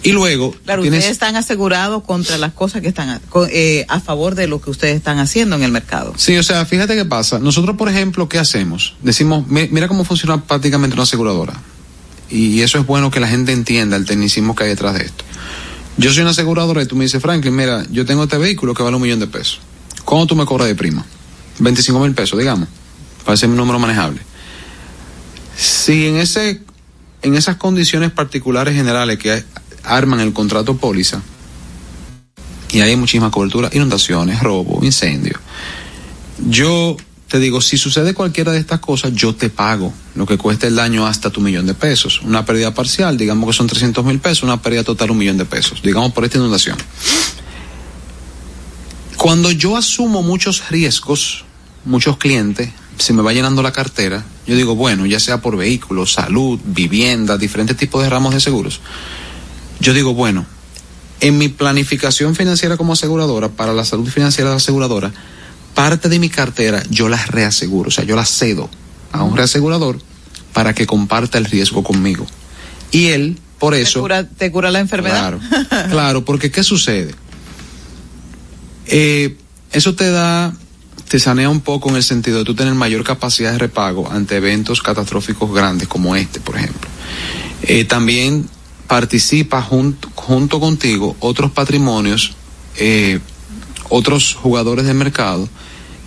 [0.05, 4.01] Y luego Claro, tienes ustedes están asegurados contra las cosas que están a, eh, a
[4.01, 6.13] favor de lo que ustedes están haciendo en el mercado.
[6.17, 7.39] Sí, o sea, fíjate qué pasa.
[7.41, 8.95] Nosotros, por ejemplo, ¿qué hacemos?
[9.03, 11.55] Decimos, mi- mira cómo funciona prácticamente una aseguradora.
[12.31, 15.25] Y eso es bueno que la gente entienda el tecnicismo que hay detrás de esto.
[15.97, 18.83] Yo soy una aseguradora y tú me dices, Franklin, mira, yo tengo este vehículo que
[18.83, 19.61] vale un millón de pesos.
[20.05, 21.05] ¿Cómo tú me cobras de prima?
[21.61, 22.69] 25 mil pesos, digamos.
[23.25, 24.21] Para ser mi número manejable.
[25.57, 26.63] Si en ese,
[27.23, 29.45] en esas condiciones particulares generales que
[29.85, 31.23] arman el contrato póliza,
[32.75, 35.39] y hay muchísima cobertura, inundaciones, robo, incendio.
[36.49, 36.97] Yo
[37.35, 40.77] te digo, si sucede cualquiera de estas cosas, yo te pago lo que cuesta el
[40.77, 42.21] daño hasta tu millón de pesos.
[42.23, 45.45] Una pérdida parcial, digamos que son 300 mil pesos, una pérdida total un millón de
[45.45, 46.77] pesos, digamos por esta inundación.
[49.17, 51.45] Cuando yo asumo muchos riesgos,
[51.85, 56.13] muchos clientes, se me va llenando la cartera, yo digo, bueno, ya sea por vehículos,
[56.13, 58.81] salud, vivienda, diferentes tipos de ramos de seguros,
[59.81, 60.47] yo digo, bueno,
[61.19, 65.13] en mi planificación financiera como aseguradora, para la salud financiera de la aseguradora,
[65.75, 68.71] parte de mi cartera yo la reaseguro, o sea, yo la cedo
[69.13, 69.99] a un reasegurador
[70.53, 72.27] para que comparta el riesgo conmigo.
[72.91, 73.99] Y él, por eso...
[73.99, 75.39] ¿Te cura, te cura la enfermedad?
[75.39, 75.41] Claro,
[75.91, 77.15] claro, porque ¿qué sucede?
[78.87, 79.37] Eh,
[79.73, 80.55] eso te da,
[81.09, 84.37] te sanea un poco en el sentido de tú tener mayor capacidad de repago ante
[84.37, 86.89] eventos catastróficos grandes como este, por ejemplo.
[87.63, 88.49] Eh, también
[88.87, 92.35] participa junto, junto contigo otros patrimonios,
[92.77, 93.19] eh,
[93.89, 95.49] otros jugadores del mercado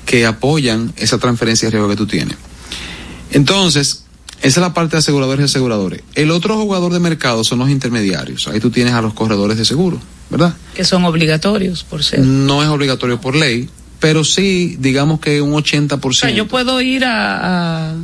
[0.08, 2.36] que apoyan esa transferencia de riesgo que tú tienes.
[3.32, 4.04] Entonces,
[4.41, 6.02] esa es la parte de aseguradores y aseguradores.
[6.15, 8.48] El otro jugador de mercado son los intermediarios.
[8.48, 10.56] Ahí tú tienes a los corredores de seguro, ¿verdad?
[10.76, 12.20] Que son obligatorios, por ser.
[12.22, 16.06] No es obligatorio por ley, pero sí, digamos que un 80%.
[16.06, 17.96] O sea, yo puedo ir a, a,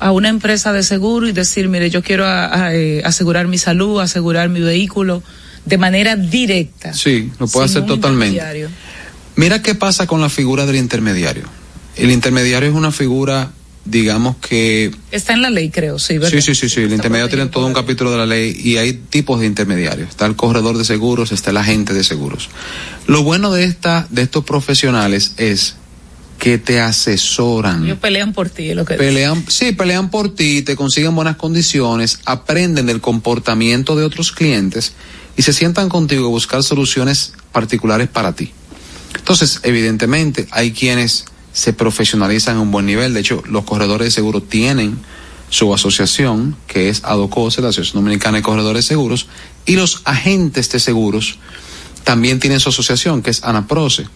[0.00, 4.00] a una empresa de seguro y decir, mire, yo quiero a- eh, asegurar mi salud,
[4.00, 5.22] asegurar mi vehículo
[5.64, 6.92] de manera directa.
[6.92, 8.40] Sí, lo puede sin hacer totalmente.
[9.36, 11.44] Mira qué pasa con la figura del intermediario.
[11.96, 13.52] El intermediario es una figura,
[13.84, 16.30] digamos que Está en la ley, creo, sí, ¿verdad?
[16.30, 16.80] Sí, sí, sí, sí.
[16.80, 20.10] El intermediario tiene todo un capítulo de la ley y hay tipos de intermediarios.
[20.10, 22.48] Está el corredor de seguros, está el agente de seguros.
[23.06, 25.76] Lo bueno de esta, de estos profesionales es
[26.38, 27.84] que te asesoran.
[27.84, 31.36] Ellos pelean por ti, es lo que Pelean, sí, pelean por ti, te consiguen buenas
[31.36, 34.92] condiciones, aprenden del comportamiento de otros clientes
[35.36, 38.52] y se sientan contigo a buscar soluciones particulares para ti.
[39.22, 43.14] Entonces, evidentemente, hay quienes se profesionalizan a un buen nivel.
[43.14, 44.98] De hecho, los corredores de seguro tienen
[45.48, 49.28] su asociación, que es ADOCOSE, la Asociación Dominicana de Corredores de Seguros,
[49.64, 51.38] y los agentes de seguros
[52.02, 54.06] también tienen su asociación, que es ANAPROCE,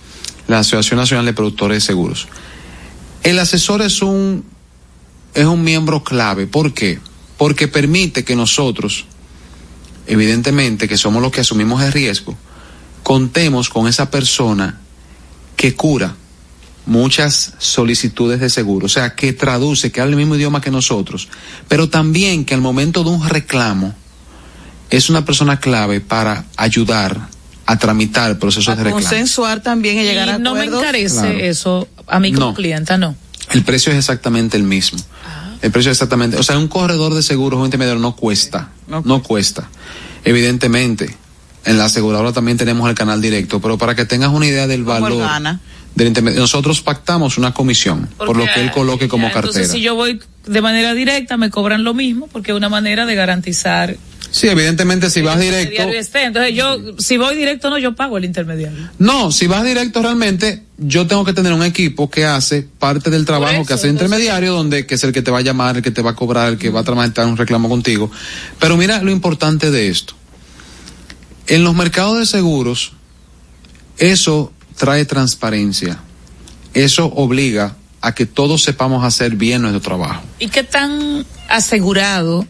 [0.48, 2.26] la Asociación Nacional de Productores de Seguros.
[3.22, 4.44] El asesor es un,
[5.34, 6.48] es un miembro clave.
[6.48, 6.98] ¿Por qué?
[7.36, 9.04] Porque permite que nosotros,
[10.08, 12.36] evidentemente, que somos los que asumimos el riesgo,
[13.04, 14.80] contemos con esa persona
[15.56, 16.14] que cura
[16.86, 21.28] muchas solicitudes de seguro, o sea, que traduce, que habla el mismo idioma que nosotros,
[21.68, 23.94] pero también que al momento de un reclamo
[24.90, 27.28] es una persona clave para ayudar
[27.66, 29.02] a tramitar procesos de reclamo.
[29.04, 31.38] Consensuar también y llegar a Y no me encarece Claro.
[31.40, 32.54] eso a mí como No.
[32.54, 33.16] clienta, no.
[33.50, 35.00] El precio es exactamente el mismo.
[35.62, 39.22] El precio es exactamente, o sea, un corredor de seguros, un intermediario no cuesta, no,
[39.22, 39.68] cuesta.
[40.24, 41.16] Evidentemente,
[41.66, 44.84] En la aseguradora también tenemos el canal directo, pero para que tengas una idea del
[44.84, 45.58] ¿Cómo él valor
[45.94, 49.50] del intermediario, nosotros pactamos una comisión por lo que él coloque como ya, cartera.
[49.50, 53.06] Entonces, si yo voy de manera directa, me cobran lo mismo, porque es una manera
[53.06, 53.96] de garantizar
[54.30, 55.82] Sí, evidentemente si vas directo.
[55.82, 58.90] Entonces, yo, si voy directo, no, yo pago el intermediario.
[58.98, 63.24] no, si vas directo realmente, yo tengo que tener un equipo que hace parte del
[63.24, 65.76] trabajo eso, que hace el intermediario, donde que es el que te va a llamar,
[65.76, 68.10] el que te va a cobrar, el que va a tramitar un reclamo contigo.
[68.58, 70.14] Pero mira lo importante de esto.
[71.46, 72.92] En los mercados de seguros,
[73.98, 75.98] eso trae transparencia.
[76.74, 80.22] Eso obliga a que todos sepamos hacer bien nuestro trabajo.
[80.38, 82.46] ¿Y qué tan asegurado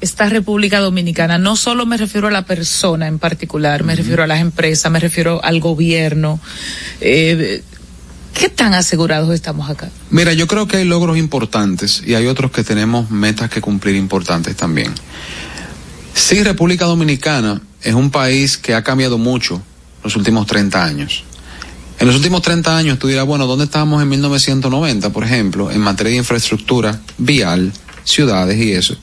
[0.00, 1.38] está República Dominicana?
[1.38, 5.00] No solo me refiero a la persona en particular, me refiero a las empresas, me
[5.00, 6.40] refiero al gobierno.
[7.00, 7.62] Eh,
[8.34, 9.90] ¿Qué tan asegurados estamos acá?
[10.10, 13.96] Mira, yo creo que hay logros importantes y hay otros que tenemos metas que cumplir
[13.96, 14.94] importantes también.
[16.14, 19.62] Sí, República Dominicana es un país que ha cambiado mucho
[20.04, 21.24] los últimos 30 años.
[21.98, 25.80] En los últimos 30 años tú dirás, bueno, ¿dónde estábamos en 1990, por ejemplo, en
[25.80, 27.72] materia de infraestructura vial,
[28.04, 28.96] ciudades y eso?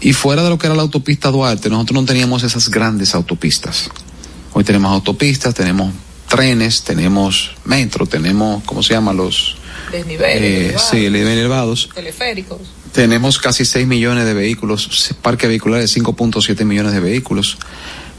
[0.00, 3.88] Y fuera de lo que era la autopista Duarte, nosotros no teníamos esas grandes autopistas.
[4.52, 5.92] Hoy tenemos autopistas, tenemos
[6.28, 9.12] trenes, tenemos metro, tenemos, ¿cómo se llama?
[9.12, 9.56] Los...
[9.92, 11.88] Desniveles, Eh, sí, niveles elevados.
[11.94, 12.58] teleféricos.
[12.92, 17.56] Tenemos casi 6 millones de vehículos, parque vehicular de 5.7 millones de vehículos.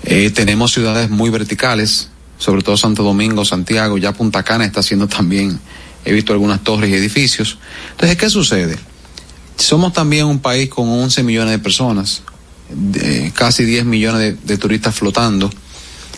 [0.04, 2.10] Eh, tenemos ciudades muy verticales,
[2.40, 5.60] sobre todo Santo Domingo, Santiago, ya Punta Cana está haciendo también,
[6.06, 7.60] he visto algunas torres y edificios.
[7.92, 8.78] Entonces, ¿qué sucede?
[9.58, 12.24] Somos también un país con 11 millones de personas,
[13.36, 15.52] casi 10 millones de turistas flotando.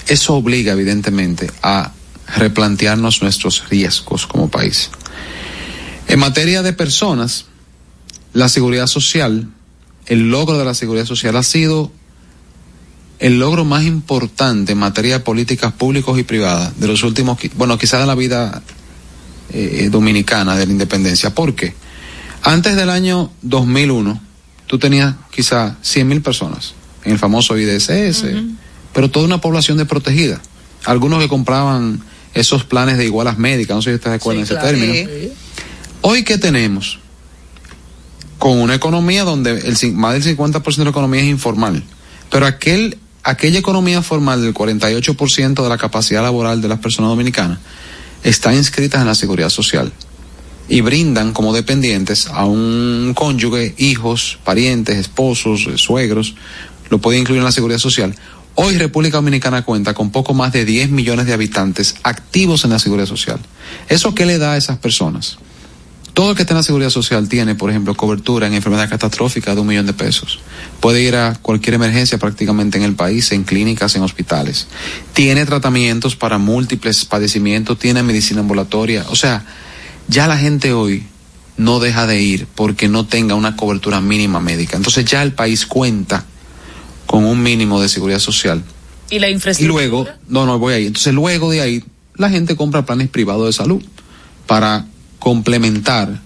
[0.08, 1.92] Eso obliga, evidentemente, a
[2.38, 4.90] replantearnos nuestros riesgos como país.
[6.08, 7.46] En materia de personas,
[8.36, 9.48] la seguridad social,
[10.08, 11.90] el logro de la seguridad social ha sido
[13.20, 17.78] el logro más importante en materia de políticas públicas y privadas de los últimos, bueno,
[17.78, 18.62] quizás de la vida
[19.54, 21.34] eh, dominicana de la independencia.
[21.34, 21.76] ¿Por qué?
[22.44, 24.22] Antes del año 2001,
[24.68, 26.74] tú tenías quizás 100 mil personas
[27.06, 28.26] en el famoso IDSS,
[28.94, 30.42] pero toda una población desprotegida.
[30.84, 32.02] Algunos que compraban
[32.34, 35.10] esos planes de igualas médicas, no sé si ustedes recuerdan ese término.
[36.02, 37.00] Hoy, ¿qué tenemos?
[38.46, 41.84] Con una economía donde el, más del 50% de la economía es informal.
[42.30, 47.58] Pero aquel, aquella economía formal del 48% de la capacidad laboral de las personas dominicanas
[48.24, 49.92] está inscritas en la seguridad social
[50.70, 56.36] y brindan como dependientes a un cónyuge, hijos, parientes, esposos, eh, suegros,
[56.92, 58.14] lo puede incluir en la seguridad social.
[58.54, 62.78] Hoy República Dominicana cuenta con poco más de 10 millones de habitantes activos en la
[62.78, 63.40] seguridad social.
[63.90, 65.40] ¿Eso qué le da a esas personas?
[66.16, 69.54] Todo el que está en la seguridad social tiene, por ejemplo, cobertura en enfermedad catastrófica
[69.54, 70.40] de un millón de pesos.
[70.80, 74.68] Puede ir a cualquier emergencia prácticamente en el país, en clínicas, en hospitales.
[75.12, 79.06] Tiene tratamientos para múltiples padecimientos, tiene medicina ambulatoria.
[79.10, 79.46] O sea,
[80.08, 81.04] ya la gente hoy
[81.58, 84.78] no deja de ir porque no tenga una cobertura mínima médica.
[84.78, 86.24] Entonces ya el país cuenta
[87.08, 88.64] con un mínimo de seguridad social.
[89.10, 89.82] Y la Y infraestructura.
[89.84, 90.86] luego, no, no voy ahí.
[90.88, 91.84] Entonces luego de ahí,
[92.16, 93.84] la gente compra planes privados de salud
[94.48, 94.88] para
[95.26, 96.22] complementar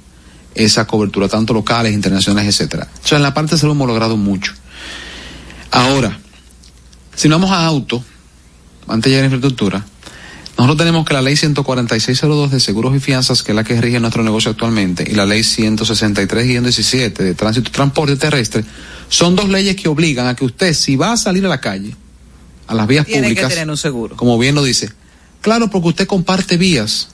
[0.53, 2.83] esa cobertura, tanto locales, internacionales, etcétera.
[2.83, 4.51] Entonces en la parte de salud hemos logrado mucho.
[5.71, 6.19] Ahora,
[7.15, 8.03] si nos vamos a auto,
[8.89, 9.85] antes de llegar a infraestructura,
[10.57, 14.01] nosotros tenemos que la ley 14602 de seguros y fianzas, que es la que rige
[14.01, 18.65] nuestro negocio actualmente, y la ley 163-17 de tránsito y transporte terrestre,
[19.07, 21.95] son dos leyes que obligan a que usted, si va a salir a la calle,
[22.67, 24.17] a las vías Tiene que públicas, tener un seguro.
[24.17, 24.91] como bien lo dice,
[25.39, 27.11] claro, porque usted comparte vías.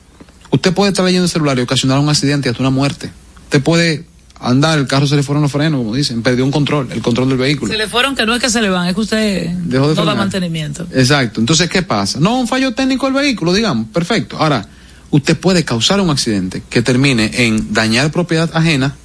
[0.55, 3.11] Usted puede estar leyendo el celular y ocasionar un accidente y hasta una muerte.
[3.43, 4.05] Usted puede
[4.39, 7.27] andar, el carro se le fueron los frenos, como dicen, perdió un control, el control
[7.27, 7.69] del vehículo.
[7.69, 9.95] Se le fueron que no es que se le van, es que usted Dejó de
[9.95, 10.87] no da mantenimiento.
[10.93, 11.41] Exacto.
[11.41, 12.21] Entonces, ¿qué pasa?
[12.21, 13.87] No, un fallo técnico del vehículo, digamos.
[13.89, 14.37] Perfecto.
[14.37, 14.65] Ahora,
[15.09, 18.95] usted puede causar un accidente que termine en dañar propiedad ajena,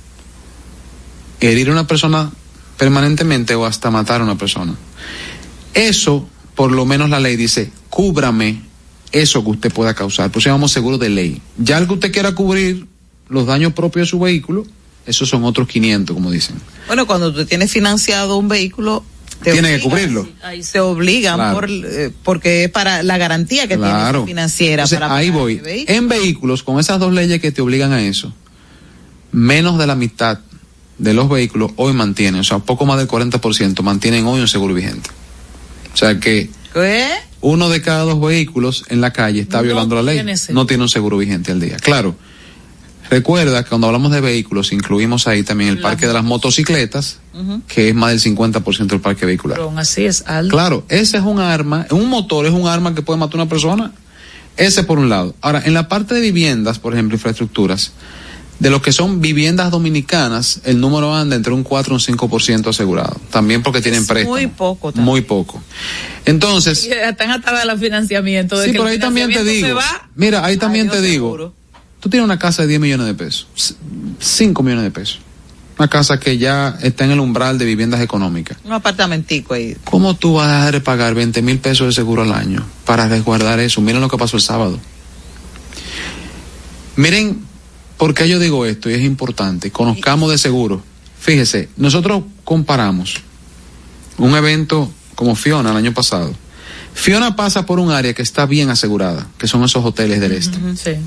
[1.41, 2.31] herir a una persona
[2.79, 4.77] permanentemente o hasta matar a una persona.
[5.75, 8.70] Eso, por lo menos la ley dice, cúbrame
[9.13, 10.31] eso que usted pueda causar.
[10.31, 11.41] Pues llamamos seguro de ley.
[11.59, 12.87] Ya el que usted quiera cubrir
[13.29, 14.65] los daños propios de su vehículo,
[15.07, 16.57] esos son otros 500, como dicen.
[16.87, 19.05] Bueno, cuando tú tienes financiado un vehículo,
[19.43, 20.29] te Tiene que obligan- cubrirlo.
[20.73, 21.55] Te obligan Claro.
[21.55, 24.25] por, eh, porque es para la garantía que Claro.
[24.25, 24.83] tienes financiera.
[24.83, 25.57] Entonces, para ahí voy.
[25.57, 25.97] vehículo.
[25.99, 28.33] En vehículos, con esas dos leyes que te obligan a eso,
[29.33, 30.41] menos de la mitad
[30.99, 34.75] de los vehículos hoy mantienen, o sea, poco más del 40% mantienen hoy un seguro
[34.75, 35.09] vigente.
[35.95, 37.09] O sea que ¿Qué?
[37.41, 40.23] Uno de cada dos vehículos en la calle está No violando la ley.
[40.51, 41.77] No tiene un seguro vigente al día.
[41.77, 42.15] Claro.
[43.11, 47.19] Recuerda que cuando hablamos de vehículos incluimos ahí también el parque de las motocicletas
[47.67, 49.57] que es más del 50% del parque vehicular.
[49.57, 50.55] Pero aún así es alto.
[50.55, 53.51] Claro, ese es un arma, un motor es un arma que puede matar a una
[53.51, 53.93] persona.
[54.57, 55.35] Ese por un lado.
[55.41, 57.93] Ahora, en la parte de viviendas, por ejemplo, infraestructuras,
[58.61, 62.69] de lo que son viviendas dominicanas, el número anda entre un 4 y un 5%
[62.69, 63.19] asegurado.
[63.31, 64.37] También porque tienen préstamo.
[64.37, 64.93] Muy poco.
[64.93, 65.05] también.
[65.07, 65.63] Muy poco.
[66.27, 68.59] Entonces, Y Están atadas al financiamiento.
[68.59, 70.09] De sí, que pero ahí también te digo, va.
[70.15, 71.55] mira, ahí también te digo, seguro.
[72.01, 73.75] tú tienes una casa de 10 millones de pesos, c-
[74.21, 75.19] 5 millones de pesos.
[75.79, 78.59] Una casa que ya está en el umbral de viviendas económicas.
[78.65, 79.75] Un apartamentico ahí.
[79.85, 83.09] ¿Cómo tú vas a dejar de pagar 20 mil pesos de seguro al año para
[83.09, 83.81] resguardar eso?
[83.81, 84.79] Miren lo que pasó el sábado.
[86.97, 87.47] Miren,
[88.01, 88.89] ¿por qué yo digo esto?
[88.89, 89.71] Y es importante.
[89.71, 90.83] Conozcamos de seguro.
[91.21, 93.17] Fíjese, nosotros comparamos
[94.17, 96.33] un evento como Fiona el año pasado.
[96.95, 100.57] Fiona pasa por un área que está bien asegurada, que son esos hoteles del este.
[100.77, 100.99] Sí.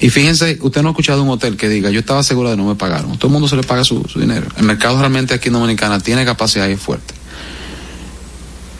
[0.00, 2.64] Y fíjense, usted no ha escuchado un hotel que diga, yo estaba seguro de no
[2.64, 3.18] me pagaron.
[3.18, 4.46] Todo el mundo se le paga su, su dinero.
[4.56, 7.12] El mercado realmente aquí en Dominicana tiene capacidad y es fuerte.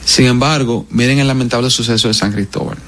[0.07, 2.78] Sin embargo, miren el lamentable suceso de San Cristóbal,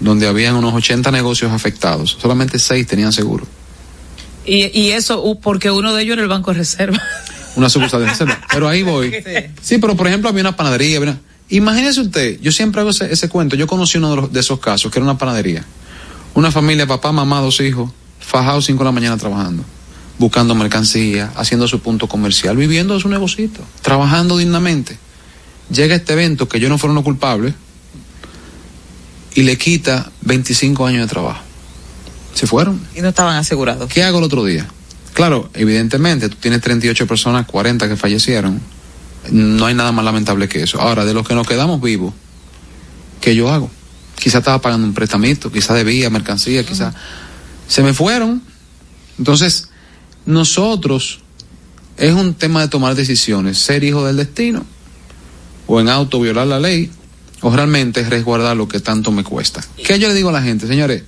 [0.00, 2.16] donde habían unos 80 negocios afectados.
[2.20, 3.46] Solamente 6 tenían seguro.
[4.46, 7.02] Y, y eso porque uno de ellos era el Banco de Reserva.
[7.56, 8.38] Una sucursal de reserva.
[8.52, 9.12] Pero ahí voy.
[9.60, 10.98] Sí, pero por ejemplo había una panadería.
[10.98, 11.20] había una-
[11.50, 13.56] Imagínese usted, yo siempre hago ese, ese cuento.
[13.56, 15.64] Yo conocí uno de, los- de esos casos, que era una panadería.
[16.34, 17.90] Una familia, papá, mamá, dos hijos,
[18.20, 19.64] fajados 5 de la mañana trabajando,
[20.18, 24.98] buscando mercancía, haciendo su punto comercial, viviendo de su negocito, trabajando dignamente.
[25.72, 27.54] Llega este evento que ellos no fueron los culpables
[29.34, 31.40] y le quita 25 años de trabajo.
[32.34, 32.80] Se fueron.
[32.94, 33.92] Y no estaban asegurados.
[33.92, 34.66] ¿Qué hago el otro día?
[35.14, 38.60] Claro, evidentemente, tú tienes 38 personas, 40 que fallecieron.
[39.30, 40.80] No hay nada más lamentable que eso.
[40.80, 42.14] Ahora, de los que nos quedamos vivos,
[43.20, 43.70] ¿qué yo hago?
[44.14, 46.94] Quizá estaba pagando un prestamito, quizá debía mercancía, quizá...
[47.66, 48.42] Se me fueron.
[49.18, 49.68] Entonces,
[50.24, 51.20] nosotros,
[51.96, 54.64] es un tema de tomar decisiones, ser hijo del destino,
[55.66, 56.90] o en auto violar la ley,
[57.40, 59.64] o realmente resguardar lo que tanto me cuesta.
[59.84, 60.66] ¿Qué yo le digo a la gente?
[60.66, 61.02] Señores,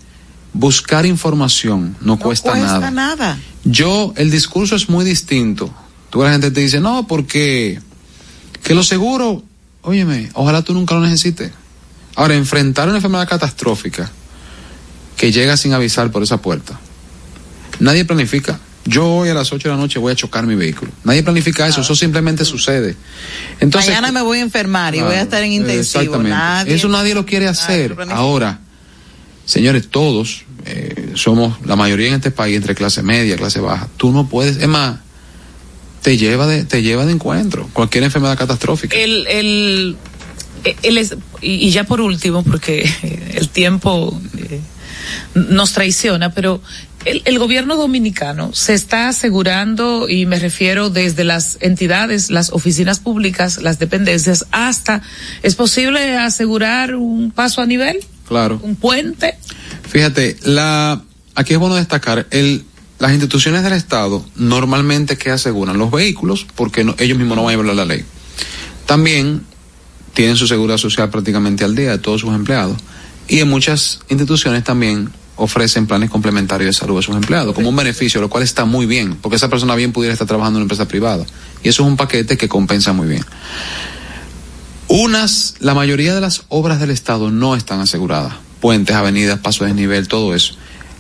[0.53, 2.91] buscar información no, cuesta, cuesta nada.
[2.91, 3.39] nada.
[3.65, 5.73] Yo, el discurso es muy distinto.
[6.11, 7.81] Tú la gente te dice, no, porque
[8.63, 9.43] que lo seguro,
[9.83, 11.53] óyeme, ojalá tú nunca lo necesites.
[12.17, 14.11] Ahora, enfrentar una enfermedad catastrófica
[15.17, 16.79] que llega sin avisar por esa puerta.
[17.79, 18.59] Nadie planifica.
[18.87, 20.91] Yo hoy a las 8 de la noche voy a chocar mi vehículo.
[21.05, 22.97] Nadie planifica eso, eso simplemente sucede.
[23.61, 26.01] Entonces, Mañana me voy a enfermar y voy a estar en intensivo.
[26.03, 26.31] Exactamente.
[26.37, 27.95] Nadie- Eso nadie lo quiere hacer.
[28.11, 28.61] Ahora,
[29.45, 33.89] señores, todos eh, somos la mayoría en este país entre clase media, clase baja.
[33.97, 34.99] Tú no puedes, es más,
[36.03, 38.97] te lleva de, te lleva de encuentro cualquier enfermedad catastrófica.
[38.97, 39.97] El, el,
[40.83, 42.91] el es- y, y ya por último, porque
[43.35, 44.61] el tiempo eh,
[45.35, 46.63] nos traiciona, pero
[47.05, 52.99] el, el gobierno dominicano se está asegurando, y me refiero desde las entidades, las oficinas
[53.01, 55.03] públicas, las dependencias, hasta,
[55.43, 57.99] ¿es posible asegurar un paso a nivel?
[58.29, 58.61] Claro.
[58.63, 59.35] ¿Un puente?
[59.89, 61.03] Fíjate, la,
[61.35, 62.65] aquí es bueno destacar, el,
[62.99, 67.55] las instituciones del Estado normalmente que aseguran los vehículos, porque no- ellos mismos no van
[67.55, 68.05] a violar la ley.
[68.87, 69.43] También
[70.15, 72.77] tienen su seguridad social prácticamente al día de todos sus empleados.
[73.29, 75.11] Y en muchas instituciones también
[75.41, 78.85] ofrecen planes complementarios de salud a sus empleados, como un beneficio, lo cual está muy
[78.85, 81.25] bien, porque esa persona bien pudiera estar trabajando en una empresa privada.
[81.63, 83.25] Y eso es un paquete que compensa muy bien.
[84.89, 88.35] Unas, la mayoría de las obras del Estado no están aseguradas.
[88.61, 90.55] Puentes, avenidas, pasos de nivel, todo eso.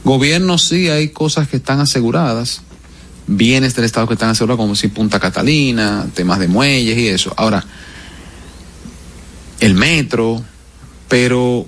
[0.05, 2.63] Gobierno sí hay cosas que están aseguradas,
[3.27, 7.35] bienes del Estado que están asegurados, como si Punta Catalina, temas de muelles y eso.
[7.37, 7.65] Ahora,
[9.61, 10.43] el metro,
[11.09, 11.67] pero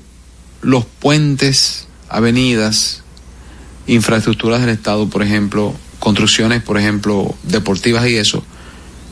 [0.63, 3.03] los puentes, avenidas,
[3.87, 8.45] infraestructuras del Estado, por ejemplo, construcciones, por ejemplo, deportivas y eso,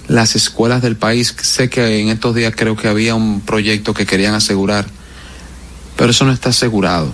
[0.08, 4.06] las escuelas del país, sé que en estos días creo que había un proyecto que
[4.06, 4.86] querían asegurar,
[5.96, 7.12] pero eso no está asegurado.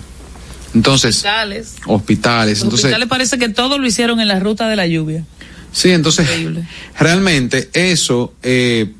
[0.73, 1.75] Entonces, Hospitales.
[1.85, 5.23] hospitales, Los entonces, hospitales parece que todo lo hicieron en la ruta de la lluvia.
[5.71, 6.67] sí, entonces, Increíble.
[6.99, 8.91] realmente eso, eh,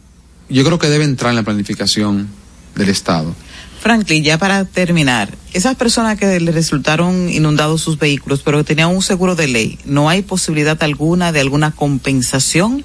[0.50, 2.28] yo creo que debe entrar en la planificación
[2.76, 3.36] del Estado.
[3.88, 8.90] Franklin, ya para terminar, esas personas que le resultaron inundados sus vehículos, pero que tenían
[8.90, 12.84] un seguro de ley, ¿no hay posibilidad alguna de alguna compensación?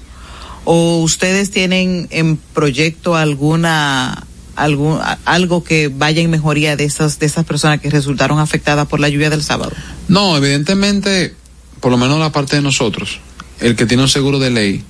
[0.63, 4.25] ¿O ustedes tienen en proyecto alguna
[4.55, 9.01] algún algo que vaya en mejoría de esas de esas personas que resultaron afectadas por
[9.01, 9.73] la lluvia del sábado?
[10.07, 11.35] No, evidentemente,
[11.81, 13.19] por lo menos la parte de nosotros,
[13.59, 14.83] el que tiene un seguro de ley,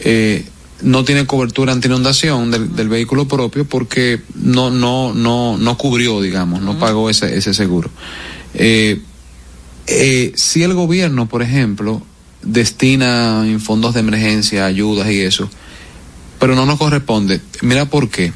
[0.00, 0.44] eh,
[0.82, 6.20] no tiene cobertura ante inundación del, del vehículo propio porque no, no, no, no cubrió,
[6.20, 7.90] digamos, no pagó ese, ese seguro.
[8.54, 9.00] Eh,
[9.86, 12.02] eh, si el gobierno, por ejemplo,
[12.42, 15.48] destina en fondos de emergencia, ayudas y eso,
[16.38, 17.40] pero no nos corresponde.
[17.62, 18.32] Mira por qué.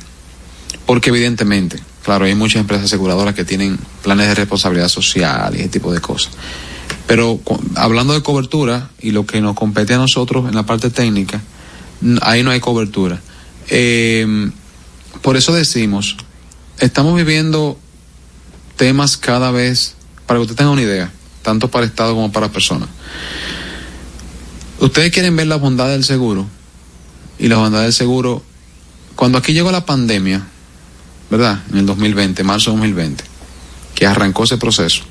[0.87, 5.69] Porque evidentemente, claro, hay muchas empresas aseguradoras que tienen planes de responsabilidad social y ese
[5.69, 6.33] tipo de cosas.
[7.07, 7.41] Pero
[7.77, 11.41] hablando de cobertura y lo que nos compete a nosotros en la parte técnica,
[12.23, 13.21] ahí no hay cobertura.
[13.69, 14.51] Eh,
[15.23, 16.17] por eso decimos,
[16.79, 17.79] estamos viviendo
[18.77, 19.95] temas cada vez,
[20.27, 22.89] para que usted tenga una idea, tanto para Estado como para personas.
[24.79, 26.47] Ustedes quieren ver la bondad del seguro
[27.39, 28.43] y la bondad del seguro.
[29.15, 30.47] Cuando aquí llegó la pandemia,
[31.31, 31.63] ¿verdad?
[31.71, 33.25] En el 2020, marzo de 2020,
[33.95, 35.03] que arrancó ese proceso.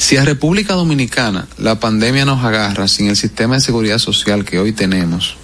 [0.00, 4.58] Si a República Dominicana la pandemia nos agarra sin el sistema de seguridad social que
[4.58, 5.36] hoy tenemos,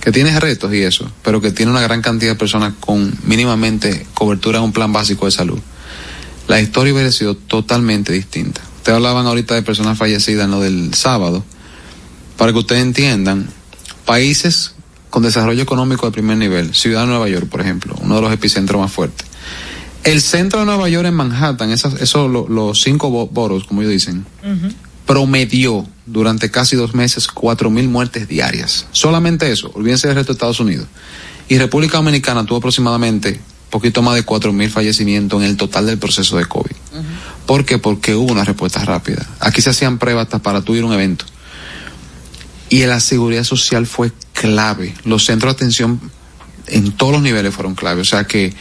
[0.00, 4.06] que tiene retos y eso, pero que tiene una gran cantidad de personas con mínimamente
[4.14, 5.60] cobertura en un plan básico de salud,
[6.48, 8.62] la historia hubiera sido totalmente distinta.
[8.78, 11.44] Ustedes hablaban ahorita de personas fallecidas en lo del sábado.
[12.38, 13.50] Para que ustedes entiendan,
[14.06, 14.72] países
[15.10, 18.32] con desarrollo económico de primer nivel, Ciudad de Nueva York, por ejemplo, uno de los
[18.32, 19.29] epicentros más fuertes.
[20.04, 23.82] El centro de Nueva York en Manhattan, esos, esos lo- los cinco bo- boroughs, como
[23.82, 24.24] ellos dicen,
[25.06, 28.86] promedió durante casi dos meses cuatro mil muertes diarias.
[28.92, 30.86] Solamente eso, olvídense del resto de Estados Unidos.
[31.48, 33.40] Y República Dominicana tuvo aproximadamente
[33.70, 36.76] poquito más de cuatro mil fallecimientos en el total del proceso de COVID.
[37.46, 37.78] ¿Por qué?
[37.78, 39.26] Porque hubo una respuesta rápida.
[39.40, 41.24] Aquí se hacían pruebas hasta para ir a un evento.
[42.68, 44.94] Y la seguridad social fue clave.
[45.04, 46.00] Los centros de atención
[46.68, 48.00] en todos los niveles fueron clave.
[48.00, 48.54] O sea que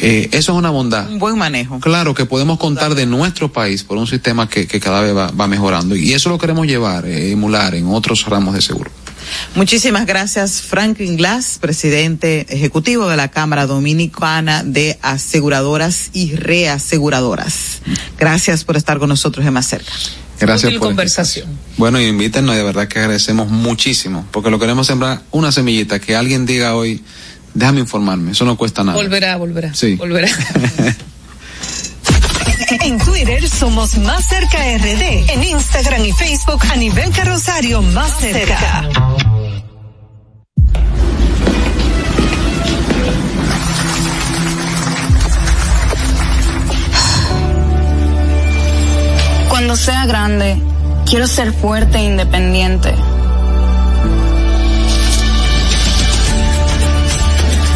[0.00, 1.08] eh, eso es una bondad.
[1.08, 1.80] Un buen manejo.
[1.80, 5.30] Claro que podemos contar de nuestro país por un sistema que, que cada vez va,
[5.30, 5.96] va mejorando.
[5.96, 8.90] Y eso lo queremos llevar, eh, emular en otros ramos de seguro.
[9.54, 17.82] Muchísimas gracias, Franklin Glass, presidente ejecutivo de la Cámara Dominicana de Aseguradoras y Reaseguradoras.
[18.18, 19.92] Gracias por estar con nosotros en Más Cerca.
[20.40, 21.46] Gracias Útil por conversación.
[21.76, 26.00] Bueno, y invítenos y de verdad que agradecemos muchísimo, porque lo queremos sembrar una semillita,
[26.00, 27.02] que alguien diga hoy,
[27.54, 28.96] déjame informarme, eso no cuesta nada.
[28.96, 29.74] Volverá, volverá.
[29.74, 29.96] Sí.
[29.96, 30.28] Volverá.
[32.80, 35.30] En Twitter somos Más Cerca RD.
[35.30, 38.88] En Instagram y Facebook a nivel carrosario Más Cerca.
[49.50, 50.56] Cuando sea grande,
[51.04, 52.94] quiero ser fuerte e independiente.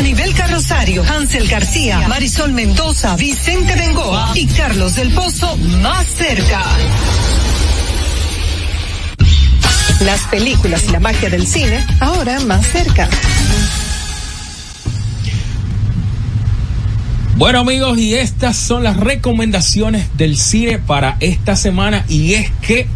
[0.00, 6.62] Anibel Carrosario, Hansel García, Marisol Mendoza, Vicente Bengoa y Carlos del Pozo más cerca.
[10.00, 13.10] Las películas y la magia del cine ahora más cerca.
[17.36, 22.88] Bueno amigos, y estas son las recomendaciones del cine para esta semana y es que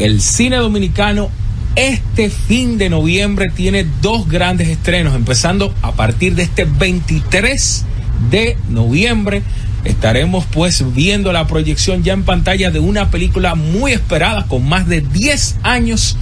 [0.00, 1.30] el cine dominicano
[1.76, 7.84] este fin de noviembre tiene dos grandes estrenos, empezando a partir de este 23
[8.30, 9.42] de noviembre.
[9.84, 14.86] Estaremos pues viendo la proyección ya en pantalla de una película muy esperada con más
[14.88, 16.16] de 10 años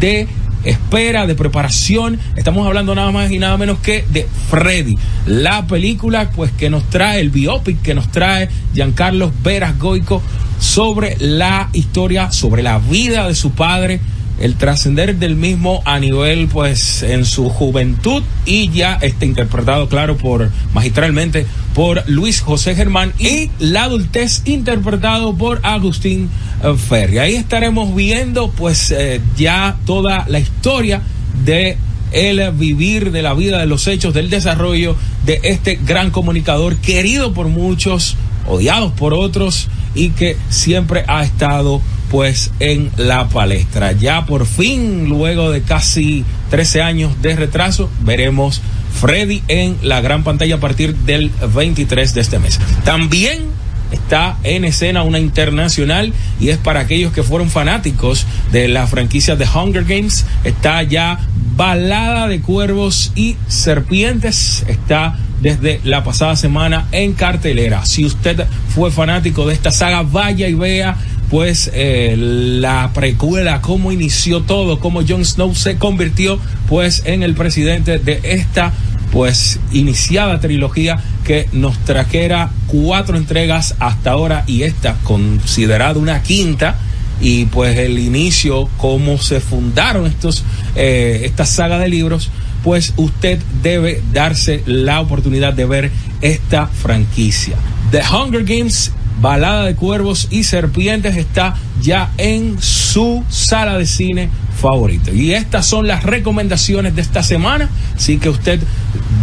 [0.00, 0.26] de
[0.64, 2.18] espera, de preparación.
[2.34, 4.98] Estamos hablando nada más y nada menos que de Freddy.
[5.26, 10.22] La película pues que nos trae, el biopic que nos trae Giancarlo Veras Goico
[10.58, 14.00] sobre la historia, sobre la vida de su padre
[14.40, 20.16] el trascender del mismo a nivel pues en su juventud y ya está interpretado claro
[20.16, 26.30] por magistralmente por Luis José Germán y la adultez interpretado por Agustín
[26.62, 27.18] eh, Ferri.
[27.18, 31.02] Ahí estaremos viendo pues eh, ya toda la historia
[31.44, 31.76] de
[32.12, 37.34] el vivir de la vida, de los hechos, del desarrollo de este gran comunicador querido
[37.34, 38.16] por muchos,
[38.46, 41.80] odiados por otros y que siempre ha estado
[42.14, 43.90] pues en la palestra.
[43.90, 48.62] Ya por fin, luego de casi 13 años de retraso, veremos
[49.00, 52.60] Freddy en la gran pantalla a partir del 23 de este mes.
[52.84, 53.46] También
[53.90, 59.34] está en escena una internacional y es para aquellos que fueron fanáticos de la franquicia
[59.34, 60.24] de Hunger Games.
[60.44, 61.18] Está ya
[61.56, 64.64] Balada de Cuervos y Serpientes.
[64.68, 67.84] Está desde la pasada semana en cartelera.
[67.84, 70.96] Si usted fue fanático de esta saga, vaya y vea
[71.34, 77.34] pues eh, la precuela, cómo inició todo, cómo Jon Snow se convirtió pues en el
[77.34, 78.72] presidente de esta
[79.10, 86.76] pues iniciada trilogía que nos trajera cuatro entregas hasta ahora y esta considerada una quinta
[87.20, 90.44] y pues el inicio, cómo se fundaron estos,
[90.76, 92.30] eh, esta saga de libros,
[92.62, 97.56] pues usted debe darse la oportunidad de ver esta franquicia.
[97.90, 98.92] The Hunger Games
[99.24, 104.28] Balada de Cuervos y Serpientes está ya en su sala de cine
[104.60, 105.14] favorito.
[105.14, 108.60] Y estas son las recomendaciones de esta semana, así que usted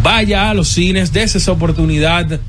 [0.01, 2.39] vaya a los cines, dése esa oportunidad.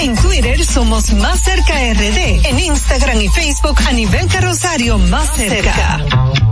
[0.00, 6.51] En Twitter somos Más Cerca RD, en Instagram y Facebook a nivel carrosario Más Cerca.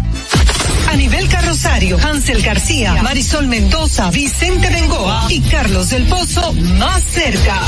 [0.91, 7.61] A nivel carrosario, Hansel García, Marisol Mendoza, Vicente Bengoa y Carlos del Pozo más cerca.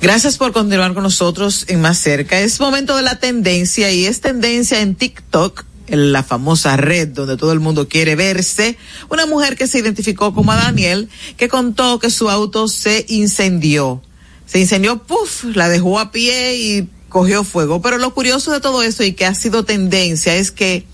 [0.00, 2.38] Gracias por continuar con nosotros en Más Cerca.
[2.38, 7.36] Es momento de la tendencia y es tendencia en TikTok, en la famosa red donde
[7.36, 8.78] todo el mundo quiere verse.
[9.08, 14.02] Una mujer que se identificó como a Daniel, que contó que su auto se incendió.
[14.46, 17.80] Se incendió, puff, la dejó a pie y cogió fuego.
[17.80, 20.86] Pero lo curioso de todo esto y que ha sido tendencia es que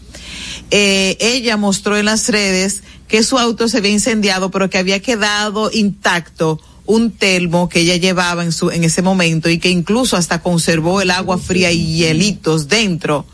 [0.70, 5.00] eh, ella mostró en las redes que su auto se había incendiado, pero que había
[5.00, 10.16] quedado intacto un termo que ella llevaba en su en ese momento y que incluso
[10.16, 13.26] hasta conservó el agua fría y hielitos dentro.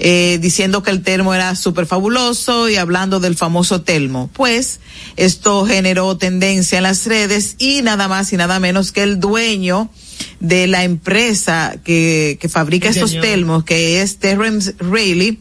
[0.00, 4.30] Eh, diciendo que el termo era súper fabuloso y hablando del famoso termo.
[4.32, 4.78] Pues
[5.16, 9.90] esto generó tendencia en las redes y nada más y nada menos que el dueño
[10.40, 13.24] de la empresa que, que fabrica Sí, estos señor.
[13.26, 15.38] termos, que es Terrence Rayleigh,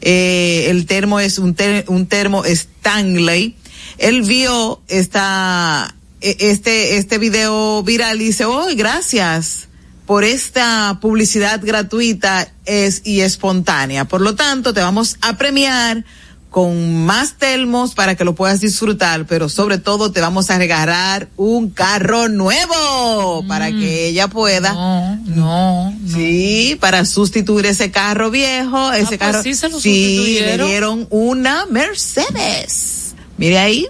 [0.00, 3.54] eh, el termo es un, ter- un termo Stanley.
[3.98, 9.68] Él vio esta, e- este, este video viral y dice, oh, gracias
[10.06, 14.06] por esta publicidad gratuita es, y espontánea.
[14.06, 16.04] Por lo tanto, te vamos a premiar
[16.50, 21.28] con más termos para que lo puedas disfrutar, pero sobre todo te vamos a regalar
[21.36, 24.72] un carro nuevo para que ella pueda.
[24.72, 25.34] Mm.
[25.36, 25.98] No, no.
[26.08, 29.42] Sí, para sustituir ese carro viejo, ese pues carro.
[29.42, 33.14] sí se lo sí, le dieron una Mercedes.
[33.36, 33.86] Mire ahí,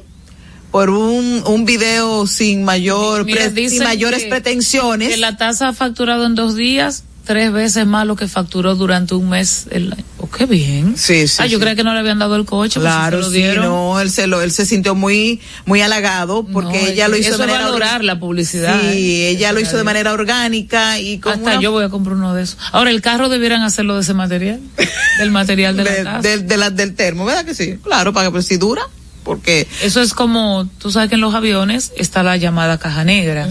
[0.71, 5.09] por un, un video sin mayor, Mira, pre- sin mayores que- pretensiones.
[5.11, 9.15] Que la tasa ha facturado en dos días tres veces más lo que facturó durante
[9.15, 9.67] un mes.
[9.71, 9.95] El.
[10.17, 10.97] Oh, qué bien.
[10.97, 11.37] Sí, sí.
[11.41, 11.61] Ah, yo sí.
[11.61, 12.81] creía que no le habían dado el coche.
[12.81, 15.83] pues, si Claro, se lo sí, no, él se lo, él se sintió muy, muy
[15.83, 18.81] halagado porque No, ella lo hizo eso de manera valorar la publicidad.
[18.81, 19.29] Sí, ¿eh?
[19.31, 22.33] ella lo hizo de manera orgánica y con Hasta una- yo voy a comprar uno
[22.35, 22.57] de esos.
[22.73, 24.61] Ahora, el carro debieran hacerlo de ese material.
[25.21, 26.29] del material de, de, la casa.
[26.29, 27.79] de- de la- del termo, ¿verdad que sí?
[27.85, 28.83] Claro, para que pues, si dura,
[29.25, 33.47] porque Eso es como, tú sabes que en los aviones está la llamada caja negra,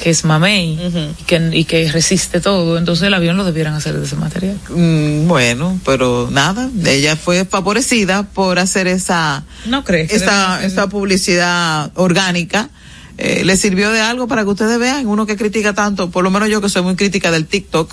[0.00, 0.78] que es mamey,
[1.18, 2.78] y, que, y que resiste todo.
[2.78, 4.58] Entonces el avión lo debieran hacer de ese material.
[4.70, 10.12] Mm, bueno, pero nada, ella fue favorecida por hacer esa, ¿No crees?
[10.12, 12.70] esta publicidad orgánica.
[13.18, 16.30] Eh, le sirvió de algo para que ustedes vean, uno que critica tanto, por lo
[16.30, 17.92] menos yo que soy muy crítica del TikTok,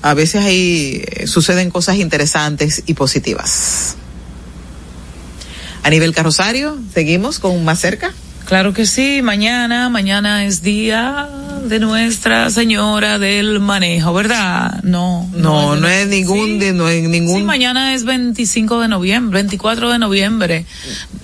[0.00, 3.96] a veces ahí eh, suceden cosas interesantes y positivas.
[5.82, 8.14] A nivel carrosario, seguimos con más cerca.
[8.46, 11.28] Claro que sí, mañana, mañana es día
[11.64, 14.84] de Nuestra Señora del Manejo, ¿verdad?
[14.84, 15.28] No.
[15.34, 16.58] No, no, de- es ningún, Sí.
[16.58, 17.38] de- no es ningún.
[17.38, 20.64] Sí, mañana es 25 de noviembre, 24 de noviembre.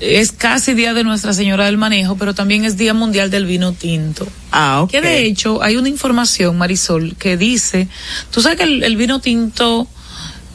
[0.01, 3.73] Es casi día de Nuestra Señora del Manejo, pero también es Día Mundial del Vino
[3.73, 4.27] Tinto.
[4.51, 4.91] Ah, ok.
[4.91, 7.87] Que de hecho hay una información, Marisol, que dice,
[8.33, 9.87] tú sabes que el, el vino tinto,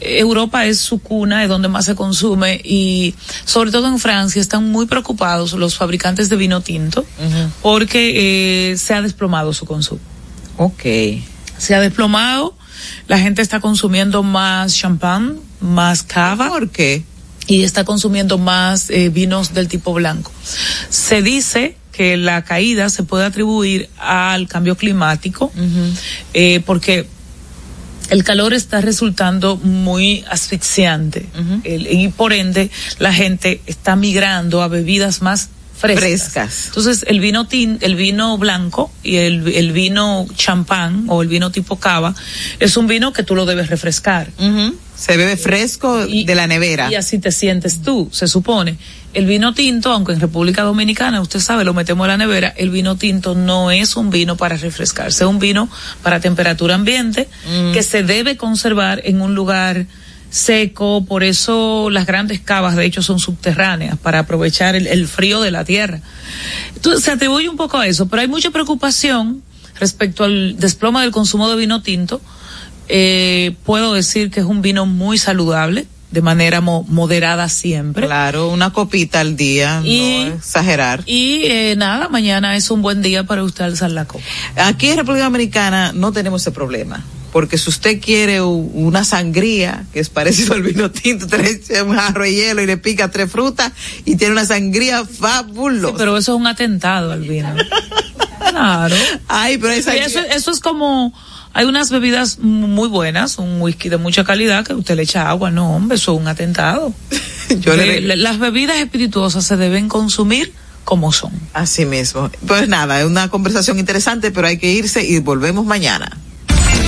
[0.00, 4.70] Europa es su cuna, es donde más se consume y sobre todo en Francia están
[4.70, 7.04] muy preocupados los fabricantes de vino tinto
[7.62, 10.00] porque eh, se ha desplomado su consumo.
[10.56, 10.82] Ok.
[11.56, 12.56] Se ha desplomado,
[13.06, 16.48] la gente está consumiendo más champán, más cava.
[16.48, 17.04] ¿Por qué?
[17.46, 20.30] Y está consumiendo más eh, vinos del tipo blanco.
[20.90, 25.50] Se dice que la caída se puede atribuir al cambio climático,
[26.32, 27.08] eh, porque
[28.10, 31.26] el calor está resultando muy asfixiante
[31.64, 36.00] El- y por ende la gente está migrando a bebidas más frescas.
[36.00, 36.66] Frescas.
[36.66, 41.52] Entonces el vino tin, el vino blanco y el, el vino champán o el vino
[41.52, 42.14] tipo cava
[42.58, 44.28] es un vino que tú lo debes refrescar.
[44.96, 46.90] Se bebe fresco de la nevera.
[46.90, 48.76] Y así te sientes tú, se supone.
[49.14, 52.70] El vino tinto, aunque en República Dominicana, usted sabe, lo metemos a la nevera, el
[52.70, 55.68] vino tinto no es un vino para refrescarse, es un vino
[56.02, 57.72] para temperatura ambiente Mm.
[57.72, 59.86] que se debe conservar en un lugar
[60.30, 65.40] seco, por eso las grandes cavas de hecho son subterráneas, para aprovechar el, el frío
[65.40, 66.00] de la tierra.
[66.76, 69.42] Entonces se atribuye un poco a eso, pero hay mucha preocupación
[69.80, 72.20] respecto al desploma del consumo de vino tinto.
[72.88, 78.06] Eh, puedo decir que es un vino muy saludable, de manera mo- moderada siempre.
[78.06, 81.02] Claro, una copita al día, Y- no exagerar.
[81.06, 84.24] Y eh, nada, mañana es un buen día para usted alzar la copa.
[84.56, 90.00] Aquí en República Dominicana no tenemos ese problema, porque si usted quiere una sangría, que
[90.00, 93.72] es parecido al vino tinto, echa un jarro de hielo y le pica tres frutas
[94.06, 95.94] y tiene una sangría fabulosa.
[95.98, 97.54] pero eso es un atentado al vino.
[98.50, 98.96] Claro.
[99.28, 101.12] Ay, pero esa- eso, eso es como,
[101.58, 105.50] hay unas bebidas muy buenas, un whisky de mucha calidad que usted le echa agua,
[105.50, 106.94] no, hombre, eso es un atentado.
[107.58, 110.52] Yo le- las bebidas espirituosas se deben consumir
[110.84, 111.32] como son.
[111.54, 112.30] Así mismo.
[112.46, 116.16] Pues nada, es una conversación interesante, pero hay que irse y volvemos mañana.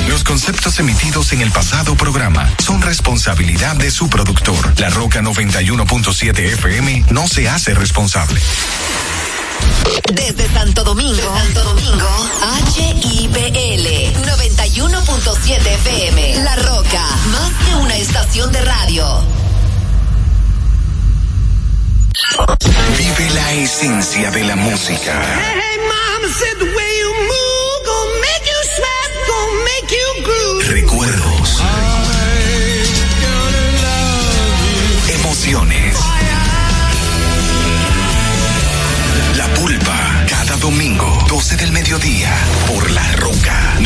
[0.08, 4.78] Los conceptos emitidos en el pasado programa son responsabilidad de su productor.
[4.78, 8.40] La Roca 91.7 FM no se hace responsable.
[10.12, 12.08] Desde Santo Domingo, Santo Domingo,
[12.74, 13.86] HIPL
[14.26, 16.44] 91.7 FM.
[16.44, 19.24] La Roca, más que una estación de radio.
[22.98, 25.22] Vive la esencia de la música.
[25.38, 26.58] Hey, mama said
[41.40, 42.36] 12 del mediodía,
[42.66, 43.69] por La Roca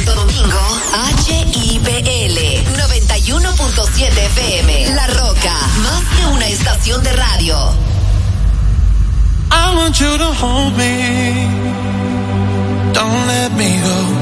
[0.00, 0.58] Santo Domingo,
[1.26, 2.38] HIPL
[2.74, 4.94] 91.7 FM.
[4.94, 7.54] La Roca, más que una estación de radio.
[9.50, 11.48] I want you to hold me.
[12.94, 14.19] Don't let me go.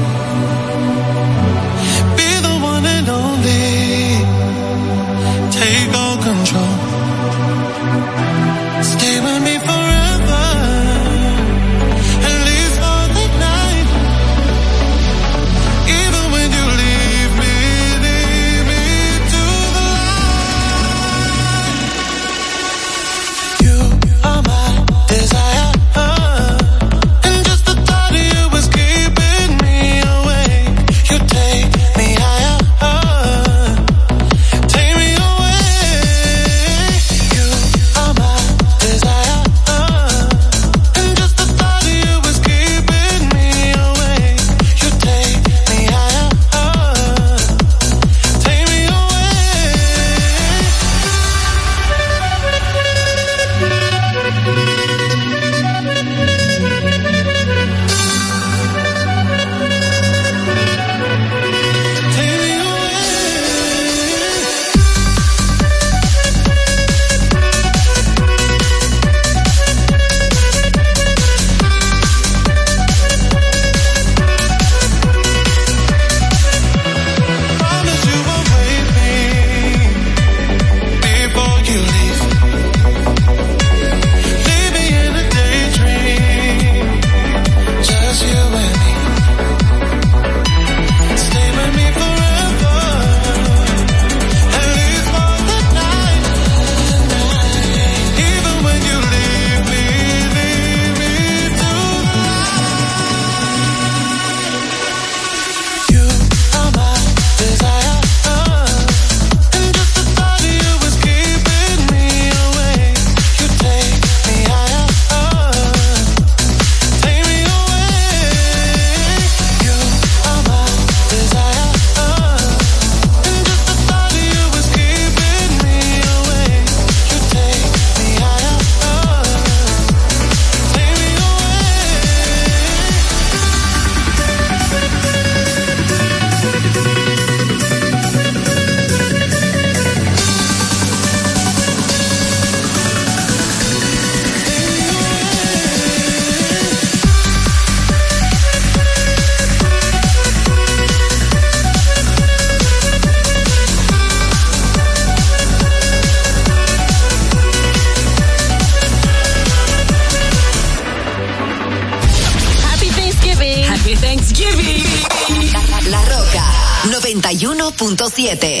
[168.19, 168.58] 91.7.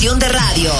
[0.00, 0.72] estación de radio.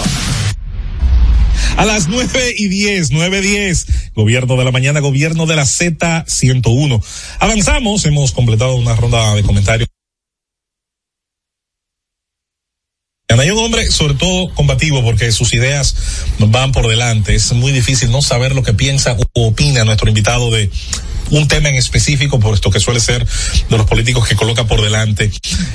[1.77, 6.25] A las nueve y diez, nueve diez, gobierno de la mañana, gobierno de la Z
[6.27, 7.03] 101.
[7.39, 9.89] Avanzamos, hemos completado una ronda de comentarios.
[13.29, 15.95] Hay un hombre, sobre todo combativo, porque sus ideas
[16.39, 17.35] van por delante.
[17.35, 20.71] Es muy difícil no saber lo que piensa o opina nuestro invitado de
[21.31, 25.31] un tema en específico, puesto que suele ser de los políticos que coloca por delante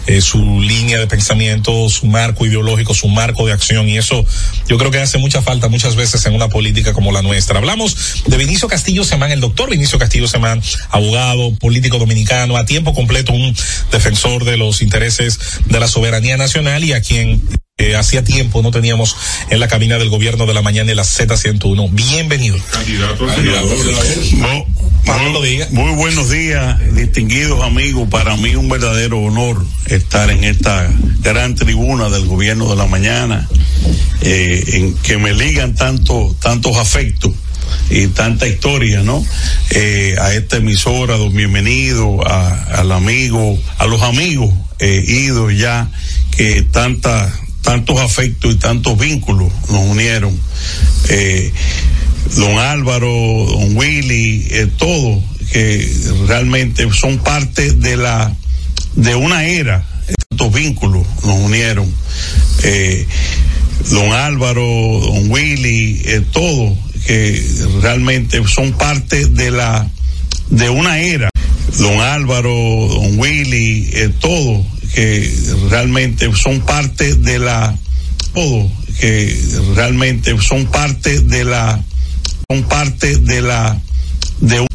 [0.07, 4.25] eh, su línea de pensamiento, su marco ideológico, su marco de acción, y eso
[4.67, 7.59] yo creo que hace mucha falta muchas veces en una política como la nuestra.
[7.59, 12.93] Hablamos de Vinicio Castillo Semán, el doctor Vinicio Castillo Semán, abogado, político dominicano, a tiempo
[12.93, 13.55] completo un
[13.91, 17.41] defensor de los intereses de la soberanía nacional y a quien
[17.77, 19.17] eh, hacía tiempo no teníamos
[19.49, 21.89] en la cabina del gobierno de la mañana en la Z101.
[21.91, 22.55] Bienvenido.
[22.71, 23.27] Candidato
[24.37, 24.65] No,
[25.05, 25.67] Pablo diga.
[25.71, 28.07] Muy buenos días, distinguidos amigos.
[28.09, 33.45] Para mí un verdadero honor estar en esta gran tribuna del gobierno de la mañana,
[34.21, 37.33] eh, en que me ligan tanto, tantos afectos
[37.89, 39.21] y tanta historia, ¿no?
[39.71, 45.89] Eh, a esta emisora, don bienvenido, a, al amigo, a los amigos eh, idos ya,
[46.35, 47.31] que tanta,
[47.65, 50.39] tantos afectos y tantos vínculos nos unieron.
[51.09, 51.51] Eh,
[52.35, 55.91] don Álvaro, don Willy, eh, todo, que
[56.27, 58.33] realmente son parte de la,
[58.95, 59.85] de una era,
[60.29, 61.91] tantos vínculos nos unieron.
[62.63, 63.07] Eh,
[63.89, 67.43] don Álvaro, don Willy, eh, todo, que
[67.81, 69.89] realmente son parte de la,
[70.49, 71.29] de una era.
[71.77, 75.29] Don Álvaro, don Willy, eh, todo, que
[75.69, 77.75] realmente son parte de la,
[78.33, 79.37] todo, que
[79.75, 81.83] realmente son parte de la,
[82.49, 83.77] son parte de la,
[84.39, 84.67] de un